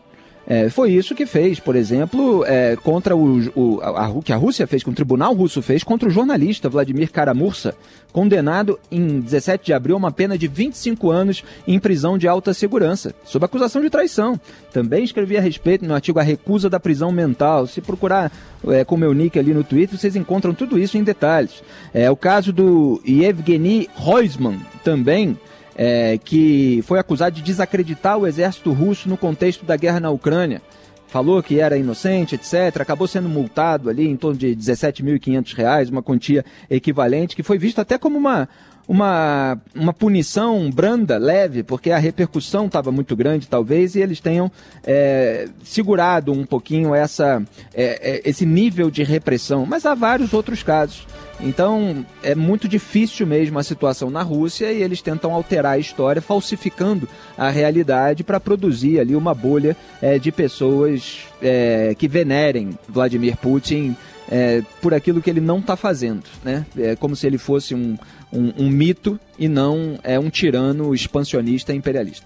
É, 0.48 0.70
foi 0.70 0.92
isso 0.92 1.14
que 1.14 1.26
fez, 1.26 1.60
por 1.60 1.76
exemplo, 1.76 2.44
é, 2.46 2.76
contra 2.76 3.16
o, 3.16 3.40
o 3.56 3.82
a, 3.82 4.22
que 4.24 4.34
a 4.34 4.36
Rússia 4.36 4.66
fez, 4.66 4.84
que 4.84 4.90
o 4.90 4.94
tribunal 4.94 5.34
russo 5.34 5.62
fez 5.62 5.84
contra 5.84 6.10
o 6.10 6.12
jornalista 6.12 6.68
Vladimir 6.68 7.12
Karamursa, 7.12 7.76
condenado 8.12 8.80
em 8.92 9.20
17 9.20 9.66
de 9.66 9.74
abril 9.74 9.96
a 9.96 10.00
uma 10.00 10.12
pena 10.12 10.38
de 10.38 10.48
25 10.48 11.10
anos 11.10 11.44
em 11.68 11.80
prisão 11.80 12.18
de 12.18 12.28
alta 12.28 12.54
segurança, 12.54 13.14
sob 13.24 13.46
acusação 13.46 13.82
de 13.82 13.90
traição. 13.90 14.40
Também 14.74 15.04
escrevi 15.04 15.38
a 15.38 15.42
respeito 15.42 15.86
no 15.86 15.94
artigo 15.94 16.20
A 16.20 16.24
Recusa 16.24 16.70
da 16.70 16.80
Prisão 16.80 17.12
Mental. 17.12 17.68
Se 17.68 17.80
procurar 17.80 18.32
é, 18.68 18.84
com 18.84 18.98
meu 18.98 19.14
nick 19.14 19.38
ali 19.38 19.54
no 19.54 19.64
Twitter, 19.64 19.98
vocês 19.98 20.16
encontram 20.16 20.54
tudo 20.54 20.78
isso 20.78 20.98
em 20.98 21.04
detalhes. 21.04 21.64
É 21.94 22.10
o 22.10 22.18
caso 22.18 22.52
do 22.52 23.02
Yevgeny 23.08 23.90
Roisman, 23.94 24.60
também 24.84 25.38
é, 25.76 26.18
que 26.18 26.84
foi 26.86 27.00
acusado 27.00 27.36
de 27.36 27.42
desacreditar 27.42 28.18
o 28.18 28.28
exército 28.28 28.72
russo 28.72 29.08
no 29.08 29.18
contexto 29.18 29.66
da 29.66 29.76
guerra 29.76 30.00
na 30.00 30.10
Ucrânia. 30.10 30.62
Falou 31.08 31.44
que 31.44 31.60
era 31.60 31.78
inocente, 31.78 32.36
etc. 32.36 32.80
Acabou 32.80 33.06
sendo 33.06 33.28
multado 33.28 33.90
ali 33.90 34.08
em 34.08 34.16
torno 34.16 34.38
de 34.38 34.48
R$ 34.48 34.56
17.500, 34.56 35.90
uma 35.90 36.02
quantia 36.02 36.46
equivalente, 36.70 37.36
que 37.36 37.44
foi 37.44 37.58
visto 37.58 37.80
até 37.80 37.98
como 37.98 38.18
uma, 38.18 38.48
uma, 38.92 39.58
uma 39.74 39.94
punição 39.94 40.70
branda, 40.70 41.18
leve, 41.18 41.64
porque 41.64 41.92
a 41.92 41.98
repercussão 41.98 42.66
estava 42.66 42.92
muito 42.92 43.16
grande, 43.16 43.48
talvez, 43.48 43.96
e 43.96 44.02
eles 44.02 44.20
tenham 44.20 44.52
é, 44.84 45.48
segurado 45.64 46.34
um 46.34 46.46
pouquinho 46.46 46.94
essa, 46.94 47.42
é, 47.74 48.18
é, 48.18 48.30
esse 48.30 48.46
nível 48.46 48.92
de 48.92 49.02
repressão. 49.02 49.66
Mas 49.66 49.86
há 49.86 49.96
vários 49.96 50.34
outros 50.34 50.62
casos. 50.62 51.08
Então 51.40 52.06
é 52.22 52.36
muito 52.36 52.68
difícil 52.68 53.26
mesmo 53.26 53.58
a 53.58 53.64
situação 53.64 54.10
na 54.10 54.22
Rússia 54.24 54.70
e 54.74 54.84
eles 54.84 55.02
tentam 55.02 55.34
alterar 55.34 55.76
a 55.76 55.80
história, 55.80 56.22
falsificando 56.22 57.08
a 57.38 57.50
realidade 57.50 58.26
para 58.26 58.42
produzir 58.42 59.00
ali 59.00 59.16
uma 59.16 59.34
bolha 59.34 59.76
é, 60.02 60.20
de 60.20 60.34
pessoas 60.34 61.22
é, 61.42 61.96
que 61.98 62.10
venerem 62.10 62.78
Vladimir 62.90 63.38
Putin 63.38 63.96
é, 64.30 64.64
por 64.82 64.94
aquilo 64.94 65.22
que 65.22 65.30
ele 65.30 65.42
não 65.42 65.60
está 65.60 65.76
fazendo. 65.76 66.24
Né? 66.44 66.66
É 66.78 66.96
como 66.96 67.16
se 67.16 67.28
ele 67.28 67.38
fosse 67.38 67.76
um, 67.76 67.98
um, 68.32 68.54
um 68.58 68.70
mito 68.70 69.20
e 69.38 69.48
não 69.48 70.00
é 70.04 70.20
um 70.20 70.30
tirano 70.30 70.94
expansionista 70.94 71.74
imperialista. 71.74 72.26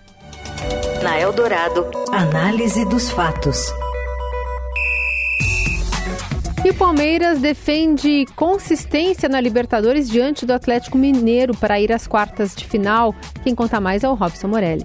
Na 1.04 1.20
Eldorado, 1.20 1.86
análise 2.12 2.86
dos 2.86 3.10
fatos. 3.10 3.72
E 6.66 6.72
o 6.72 6.74
Palmeiras 6.74 7.40
defende 7.40 8.26
consistência 8.36 9.30
na 9.30 9.40
Libertadores 9.40 10.10
diante 10.10 10.48
do 10.48 10.54
Atlético 10.54 10.98
Mineiro 10.98 11.56
para 11.56 11.80
ir 11.80 11.92
às 11.92 12.08
quartas 12.08 12.56
de 12.56 12.66
final. 12.66 13.14
Quem 13.44 13.54
conta 13.54 13.80
mais 13.80 14.04
é 14.04 14.10
o 14.10 14.16
Robson 14.16 14.48
Morelli. 14.48 14.84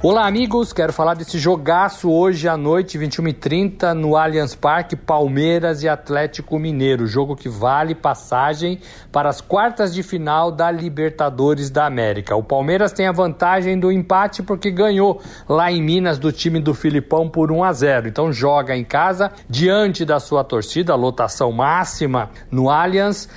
Olá, 0.00 0.28
amigos. 0.28 0.72
Quero 0.72 0.92
falar 0.92 1.14
desse 1.14 1.40
jogaço 1.40 2.08
hoje 2.08 2.46
à 2.46 2.56
noite, 2.56 2.96
21h30, 2.96 3.94
no 3.94 4.14
Allianz 4.14 4.54
Parque, 4.54 4.94
Palmeiras 4.94 5.82
e 5.82 5.88
Atlético 5.88 6.56
Mineiro. 6.56 7.04
Jogo 7.04 7.34
que 7.34 7.48
vale 7.48 7.96
passagem 7.96 8.78
para 9.10 9.28
as 9.28 9.40
quartas 9.40 9.92
de 9.92 10.04
final 10.04 10.52
da 10.52 10.70
Libertadores 10.70 11.68
da 11.68 11.84
América. 11.84 12.36
O 12.36 12.44
Palmeiras 12.44 12.92
tem 12.92 13.08
a 13.08 13.12
vantagem 13.12 13.76
do 13.76 13.90
empate 13.90 14.40
porque 14.40 14.70
ganhou 14.70 15.20
lá 15.48 15.72
em 15.72 15.82
Minas 15.82 16.16
do 16.16 16.30
time 16.30 16.60
do 16.60 16.74
Filipão 16.74 17.28
por 17.28 17.50
1 17.50 17.64
a 17.64 17.72
0. 17.72 18.06
Então 18.06 18.32
joga 18.32 18.76
em 18.76 18.84
casa 18.84 19.32
diante 19.50 20.04
da 20.04 20.20
sua 20.20 20.44
torcida, 20.44 20.94
lotação 20.94 21.50
máxima 21.50 22.30
no 22.52 22.70
Allianz 22.70 23.28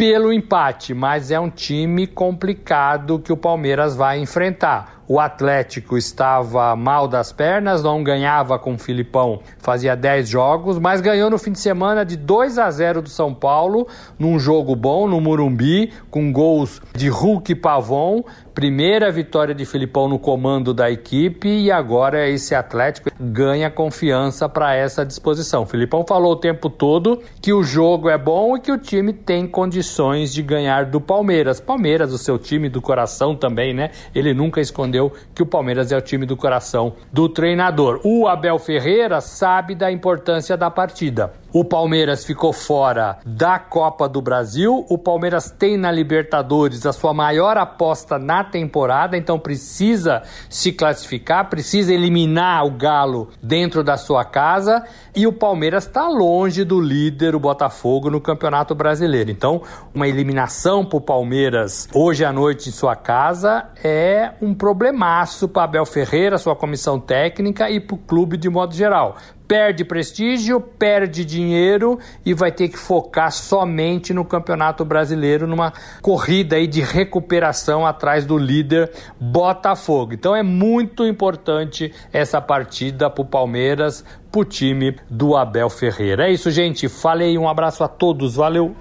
pelo 0.00 0.32
empate, 0.32 0.94
mas 0.94 1.30
é 1.30 1.38
um 1.38 1.50
time 1.50 2.06
complicado 2.06 3.18
que 3.18 3.30
o 3.30 3.36
Palmeiras 3.36 3.94
vai 3.94 4.18
enfrentar. 4.18 5.02
o 5.06 5.18
Atlético 5.18 5.98
estava 5.98 6.76
mal 6.76 7.08
das 7.08 7.32
pernas, 7.32 7.82
não 7.82 8.02
ganhava 8.02 8.60
com 8.60 8.74
o 8.74 8.78
Filipão, 8.78 9.40
fazia 9.58 9.96
10 9.96 10.28
jogos, 10.28 10.78
mas 10.78 11.00
ganhou 11.00 11.28
no 11.28 11.36
fim 11.36 11.50
de 11.50 11.58
semana 11.58 12.04
de 12.04 12.16
2 12.16 12.58
a 12.58 12.70
0 12.70 13.02
do 13.02 13.08
São 13.08 13.34
Paulo, 13.34 13.88
num 14.16 14.38
jogo 14.38 14.76
bom, 14.76 15.08
no 15.08 15.20
Murumbi, 15.20 15.92
com 16.12 16.32
gols 16.32 16.80
de 16.94 17.08
Hulk 17.08 17.50
e 17.50 17.56
Pavon. 17.56 18.22
Primeira 18.60 19.10
vitória 19.10 19.54
de 19.54 19.64
Filipão 19.64 20.06
no 20.06 20.18
comando 20.18 20.74
da 20.74 20.90
equipe 20.90 21.48
e 21.48 21.72
agora 21.72 22.28
esse 22.28 22.54
Atlético 22.54 23.10
ganha 23.18 23.70
confiança 23.70 24.50
para 24.50 24.74
essa 24.74 25.02
disposição. 25.02 25.64
Filipão 25.64 26.04
falou 26.06 26.32
o 26.32 26.36
tempo 26.36 26.68
todo 26.68 27.22
que 27.40 27.54
o 27.54 27.62
jogo 27.62 28.10
é 28.10 28.18
bom 28.18 28.54
e 28.54 28.60
que 28.60 28.70
o 28.70 28.76
time 28.76 29.14
tem 29.14 29.46
condições 29.46 30.30
de 30.30 30.42
ganhar 30.42 30.84
do 30.84 31.00
Palmeiras. 31.00 31.58
Palmeiras, 31.58 32.12
o 32.12 32.18
seu 32.18 32.38
time 32.38 32.68
do 32.68 32.82
coração 32.82 33.34
também, 33.34 33.72
né? 33.72 33.92
Ele 34.14 34.34
nunca 34.34 34.60
escondeu 34.60 35.10
que 35.34 35.42
o 35.42 35.46
Palmeiras 35.46 35.90
é 35.90 35.96
o 35.96 36.02
time 36.02 36.26
do 36.26 36.36
coração 36.36 36.92
do 37.10 37.30
treinador. 37.30 37.98
O 38.04 38.28
Abel 38.28 38.58
Ferreira 38.58 39.22
sabe 39.22 39.74
da 39.74 39.90
importância 39.90 40.54
da 40.54 40.70
partida. 40.70 41.32
O 41.52 41.64
Palmeiras 41.64 42.24
ficou 42.24 42.52
fora 42.52 43.18
da 43.26 43.58
Copa 43.58 44.08
do 44.08 44.22
Brasil. 44.22 44.86
O 44.88 44.96
Palmeiras 44.96 45.50
tem 45.50 45.76
na 45.76 45.90
Libertadores 45.90 46.86
a 46.86 46.92
sua 46.92 47.12
maior 47.12 47.56
aposta 47.56 48.20
na 48.20 48.44
temporada, 48.44 49.16
então 49.16 49.36
precisa 49.36 50.22
se 50.48 50.70
classificar, 50.70 51.50
precisa 51.50 51.92
eliminar 51.92 52.64
o 52.64 52.70
Galo 52.70 53.30
dentro 53.42 53.82
da 53.82 53.96
sua 53.96 54.24
casa. 54.24 54.84
E 55.12 55.26
o 55.26 55.32
Palmeiras 55.32 55.86
está 55.86 56.08
longe 56.08 56.62
do 56.62 56.80
líder, 56.80 57.34
o 57.34 57.40
Botafogo, 57.40 58.08
no 58.10 58.20
Campeonato 58.20 58.72
Brasileiro. 58.72 59.32
Então, 59.32 59.62
uma 59.92 60.06
eliminação 60.06 60.84
para 60.84 60.98
o 60.98 61.00
Palmeiras 61.00 61.88
hoje 61.92 62.24
à 62.24 62.32
noite 62.32 62.68
em 62.68 62.72
sua 62.72 62.94
casa 62.94 63.66
é 63.82 64.34
um 64.40 64.54
problemaço 64.54 65.48
para 65.48 65.64
Abel 65.64 65.84
Ferreira, 65.84 66.38
sua 66.38 66.54
comissão 66.54 67.00
técnica 67.00 67.68
e 67.68 67.80
para 67.80 67.96
o 67.96 67.98
clube 67.98 68.36
de 68.36 68.48
modo 68.48 68.72
geral 68.72 69.16
perde 69.50 69.84
prestígio, 69.84 70.60
perde 70.60 71.24
dinheiro 71.24 71.98
e 72.24 72.32
vai 72.32 72.52
ter 72.52 72.68
que 72.68 72.78
focar 72.78 73.32
somente 73.32 74.14
no 74.14 74.24
Campeonato 74.24 74.84
Brasileiro, 74.84 75.44
numa 75.44 75.72
corrida 76.00 76.54
aí 76.54 76.68
de 76.68 76.80
recuperação 76.80 77.84
atrás 77.84 78.24
do 78.24 78.38
líder 78.38 78.92
Botafogo. 79.20 80.14
Então 80.14 80.36
é 80.36 80.42
muito 80.44 81.04
importante 81.04 81.92
essa 82.12 82.40
partida 82.40 83.10
para 83.10 83.22
o 83.22 83.26
Palmeiras, 83.26 84.04
para 84.30 84.40
o 84.40 84.44
time 84.44 84.96
do 85.10 85.36
Abel 85.36 85.68
Ferreira. 85.68 86.28
É 86.28 86.32
isso, 86.32 86.48
gente. 86.52 86.88
Falei, 86.88 87.36
um 87.36 87.48
abraço 87.48 87.82
a 87.82 87.88
todos, 87.88 88.36
valeu! 88.36 88.76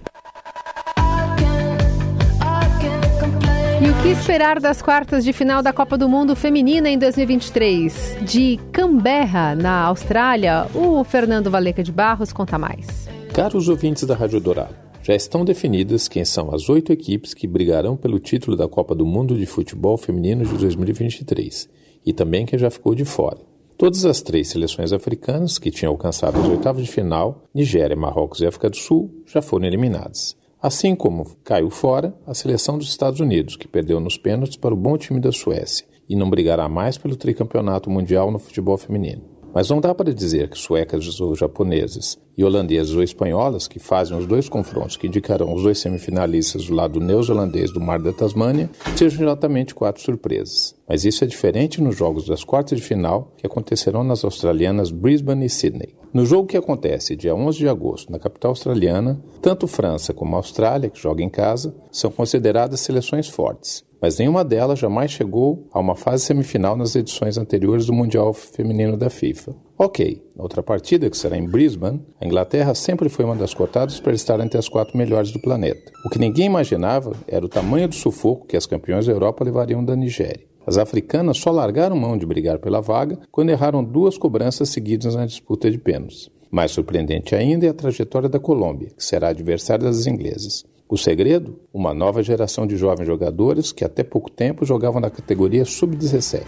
Que 4.02 4.08
esperar 4.08 4.62
das 4.62 4.82
quartas 4.82 5.26
de 5.26 5.34
final 5.34 5.62
da 5.62 5.74
Copa 5.74 5.98
do 5.98 6.08
Mundo 6.08 6.34
Feminina 6.34 6.90
em 6.90 6.98
2023? 6.98 8.20
De 8.22 8.58
Canberra, 8.72 9.54
na 9.56 9.84
Austrália, 9.84 10.68
o 10.74 11.04
Fernando 11.04 11.52
Valeca 11.52 11.84
de 11.84 11.92
Barros 11.92 12.32
conta 12.32 12.58
mais. 12.58 13.10
Caros 13.34 13.68
ouvintes 13.68 14.06
da 14.06 14.16
Rádio 14.16 14.40
Dourado, 14.40 14.74
já 15.04 15.14
estão 15.14 15.44
definidas 15.44 16.08
quem 16.08 16.24
são 16.24 16.56
as 16.56 16.70
oito 16.70 16.94
equipes 16.94 17.34
que 17.34 17.46
brigarão 17.46 17.98
pelo 17.98 18.20
título 18.20 18.56
da 18.56 18.70
Copa 18.70 18.96
do 18.96 19.06
Mundo 19.06 19.38
de 19.38 19.46
Futebol 19.46 19.98
Feminino 19.98 20.46
de 20.46 20.58
2023 20.58 21.68
e 22.06 22.14
também 22.14 22.46
quem 22.46 22.58
já 22.58 22.70
ficou 22.70 22.96
de 22.96 23.04
fora. 23.04 23.40
Todas 23.78 24.06
as 24.06 24.22
três 24.22 24.48
seleções 24.48 24.94
africanas 24.94 25.58
que 25.58 25.72
tinham 25.72 25.92
alcançado 25.92 26.40
as 26.40 26.48
oitavas 26.48 26.86
de 26.86 26.92
final, 26.92 27.44
Nigéria, 27.54 27.98
Marrocos 27.98 28.40
e 28.40 28.48
África 28.48 28.70
do 28.70 28.78
Sul, 28.78 29.24
já 29.26 29.42
foram 29.42 29.66
eliminadas. 29.66 30.39
Assim 30.62 30.94
como 30.94 31.26
caiu 31.42 31.70
fora 31.70 32.14
a 32.28 32.34
seleção 32.34 32.78
dos 32.78 32.90
Estados 32.90 33.22
Unidos, 33.22 33.56
que 33.56 33.66
perdeu 33.66 33.98
nos 34.02 34.18
pênaltis 34.18 34.58
para 34.58 34.74
o 34.74 34.78
bom 34.78 34.98
time 34.98 35.18
da 35.18 35.32
Suécia 35.32 35.88
e 36.08 36.18
não 36.18 36.30
brigará 36.30 36.68
mais 36.68 36.98
pelo 36.98 37.16
tricampeonato 37.16 37.90
mundial 37.90 38.30
no 38.30 38.38
futebol 38.38 38.78
feminino. 38.78 39.24
Mas 39.54 39.70
não 39.70 39.80
dá 39.80 39.96
para 39.96 40.14
dizer 40.14 40.50
que 40.50 40.58
suecas 40.58 41.20
ou 41.22 41.34
japonesas 41.34 42.20
e 42.38 42.44
holandesas 42.44 42.94
ou 42.94 43.02
espanholas, 43.02 43.70
que 43.70 43.80
fazem 43.80 44.18
os 44.18 44.28
dois 44.28 44.50
confrontos 44.50 44.98
que 44.98 45.08
indicarão 45.08 45.54
os 45.54 45.64
dois 45.64 45.80
semifinalistas 45.80 46.66
do 46.66 46.76
lado 46.76 47.00
neozelandês 47.00 47.72
do 47.72 47.80
Mar 47.80 48.00
da 48.00 48.12
Tasmânia, 48.12 48.70
sejam 48.98 49.24
exatamente 49.24 49.74
quatro 49.74 50.04
surpresas. 50.04 50.76
Mas 50.88 51.06
isso 51.06 51.24
é 51.24 51.28
diferente 51.28 51.82
nos 51.82 51.96
jogos 51.96 52.28
das 52.28 52.44
quartas 52.44 52.80
de 52.80 52.86
final 52.86 53.34
que 53.38 53.48
acontecerão 53.48 54.04
nas 54.04 54.26
australianas 54.26 54.92
Brisbane 54.92 55.46
e 55.46 55.50
Sydney. 55.50 55.99
No 56.12 56.26
jogo 56.26 56.48
que 56.48 56.58
acontece 56.58 57.16
dia 57.16 57.36
11 57.36 57.60
de 57.60 57.70
agosto 57.70 58.12
na 58.12 58.18
capital 58.18 58.50
australiana, 58.50 59.22
tanto 59.44 59.68
França 59.68 60.12
como 60.12 60.36
Austrália, 60.36 60.90
que 60.90 61.00
joga 61.00 61.22
em 61.22 61.30
casa, 61.30 61.76
são 61.92 62.10
consideradas 62.10 62.80
seleções 62.80 63.30
fortes, 63.30 63.86
mas 64.02 64.18
nenhuma 64.18 64.44
delas 64.44 64.80
jamais 64.80 65.12
chegou 65.12 65.68
a 65.72 65.80
uma 65.80 65.96
fase 65.96 66.26
semifinal 66.26 66.76
nas 66.76 66.96
edições 66.96 67.38
anteriores 67.38 67.86
do 67.86 67.94
Mundial 67.94 68.34
Feminino 68.34 68.98
da 68.98 69.08
FIFA. 69.08 69.56
Ok, 69.78 70.26
na 70.36 70.42
outra 70.42 70.64
partida, 70.64 71.12
que 71.12 71.18
será 71.18 71.38
em 71.38 71.48
Brisbane, 71.48 72.04
a 72.20 72.26
Inglaterra 72.26 72.74
sempre 72.74 73.08
foi 73.08 73.24
uma 73.24 73.36
das 73.36 73.54
cotadas 73.54 74.00
para 74.00 74.14
estar 74.14 74.40
entre 74.40 74.58
as 74.58 74.68
quatro 74.68 74.98
melhores 74.98 75.32
do 75.32 75.40
planeta. 75.40 75.92
O 76.04 76.10
que 76.10 76.18
ninguém 76.18 76.48
imaginava 76.48 77.14
era 77.28 77.46
o 77.46 77.50
tamanho 77.50 77.88
do 77.88 77.94
sufoco 77.94 78.48
que 78.48 78.58
as 78.58 78.66
campeões 78.66 79.06
da 79.06 79.12
Europa 79.12 79.44
levariam 79.44 79.86
da 79.86 79.96
Nigéria. 79.96 80.49
As 80.70 80.78
africanas 80.78 81.40
só 81.40 81.50
largaram 81.50 81.96
mão 81.96 82.16
de 82.16 82.28
brigar 82.28 82.60
pela 82.60 82.80
vaga 82.80 83.18
quando 83.32 83.50
erraram 83.50 83.84
duas 83.84 84.20
cobranças 84.20 84.70
seguidas 84.70 85.16
na 85.16 85.26
disputa 85.26 85.72
de 85.72 85.80
pênaltis. 85.80 86.30
Mais 86.52 86.70
surpreendente 86.70 87.34
ainda 87.34 87.66
é 87.66 87.70
a 87.70 87.74
trajetória 87.74 88.30
da 88.30 88.40
Colômbia, 88.40 88.92
que 88.96 89.04
será 89.04 89.30
adversária 89.30 89.86
das 89.86 90.06
inglesas. 90.06 90.64
O 90.88 90.96
segredo? 90.96 91.60
Uma 91.74 91.92
nova 91.92 92.22
geração 92.22 92.68
de 92.68 92.78
jovens 92.78 93.08
jogadores 93.08 93.72
que 93.72 93.84
até 93.84 94.04
pouco 94.04 94.30
tempo 94.30 94.64
jogavam 94.64 95.02
na 95.02 95.10
categoria 95.10 95.66
sub-17. 95.66 96.44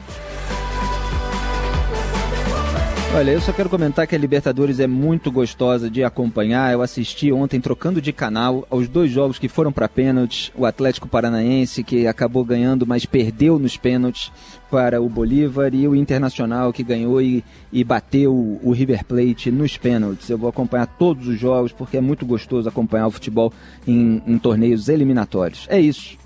Olha, 3.13 3.31
eu 3.31 3.41
só 3.41 3.51
quero 3.51 3.69
comentar 3.69 4.07
que 4.07 4.15
a 4.15 4.17
Libertadores 4.17 4.79
é 4.79 4.87
muito 4.87 5.29
gostosa 5.29 5.89
de 5.89 6.01
acompanhar. 6.01 6.71
Eu 6.71 6.81
assisti 6.81 7.29
ontem 7.29 7.59
trocando 7.59 8.01
de 8.01 8.13
canal 8.13 8.65
aos 8.69 8.87
dois 8.87 9.11
jogos 9.11 9.37
que 9.37 9.49
foram 9.49 9.69
para 9.69 9.89
pênaltis. 9.89 10.49
O 10.55 10.65
Atlético 10.65 11.09
Paranaense 11.09 11.83
que 11.83 12.07
acabou 12.07 12.45
ganhando, 12.45 12.87
mas 12.87 13.05
perdeu 13.05 13.59
nos 13.59 13.75
pênaltis 13.75 14.31
para 14.71 15.01
o 15.01 15.09
Bolívar 15.09 15.75
e 15.75 15.85
o 15.89 15.95
Internacional 15.95 16.71
que 16.71 16.83
ganhou 16.83 17.21
e, 17.21 17.43
e 17.71 17.83
bateu 17.83 18.33
o 18.33 18.71
River 18.71 19.03
Plate 19.03 19.51
nos 19.51 19.75
pênaltis. 19.75 20.29
Eu 20.29 20.37
vou 20.37 20.49
acompanhar 20.49 20.87
todos 20.87 21.27
os 21.27 21.37
jogos 21.37 21.73
porque 21.73 21.97
é 21.97 22.01
muito 22.01 22.25
gostoso 22.25 22.69
acompanhar 22.69 23.07
o 23.07 23.11
futebol 23.11 23.51
em, 23.85 24.23
em 24.25 24.37
torneios 24.37 24.87
eliminatórios. 24.87 25.67
É 25.69 25.79
isso. 25.81 26.20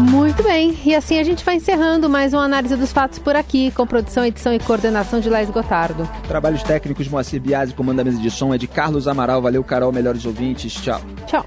Muito 0.00 0.42
bem, 0.42 0.76
e 0.84 0.94
assim 0.94 1.18
a 1.18 1.24
gente 1.24 1.44
vai 1.44 1.56
encerrando 1.56 2.08
mais 2.08 2.32
uma 2.32 2.44
análise 2.44 2.74
dos 2.76 2.92
fatos 2.92 3.18
por 3.18 3.36
aqui, 3.36 3.70
com 3.70 3.86
produção, 3.86 4.24
edição 4.24 4.52
e 4.52 4.58
coordenação 4.58 5.20
de 5.20 5.30
Laís 5.30 5.48
Gotardo. 5.50 6.08
Trabalhos 6.26 6.62
técnicos 6.62 7.08
Moacir 7.08 7.40
Biasi, 7.40 7.72
comando 7.74 7.98
da 7.98 8.04
mesa 8.04 8.18
de 8.20 8.30
som 8.30 8.52
é 8.52 8.58
de 8.58 8.66
Carlos 8.66 9.06
Amaral. 9.06 9.40
Valeu, 9.40 9.62
Carol, 9.62 9.92
melhores 9.92 10.24
ouvintes. 10.26 10.74
Tchau. 10.74 11.00
Tchau. 11.26 11.46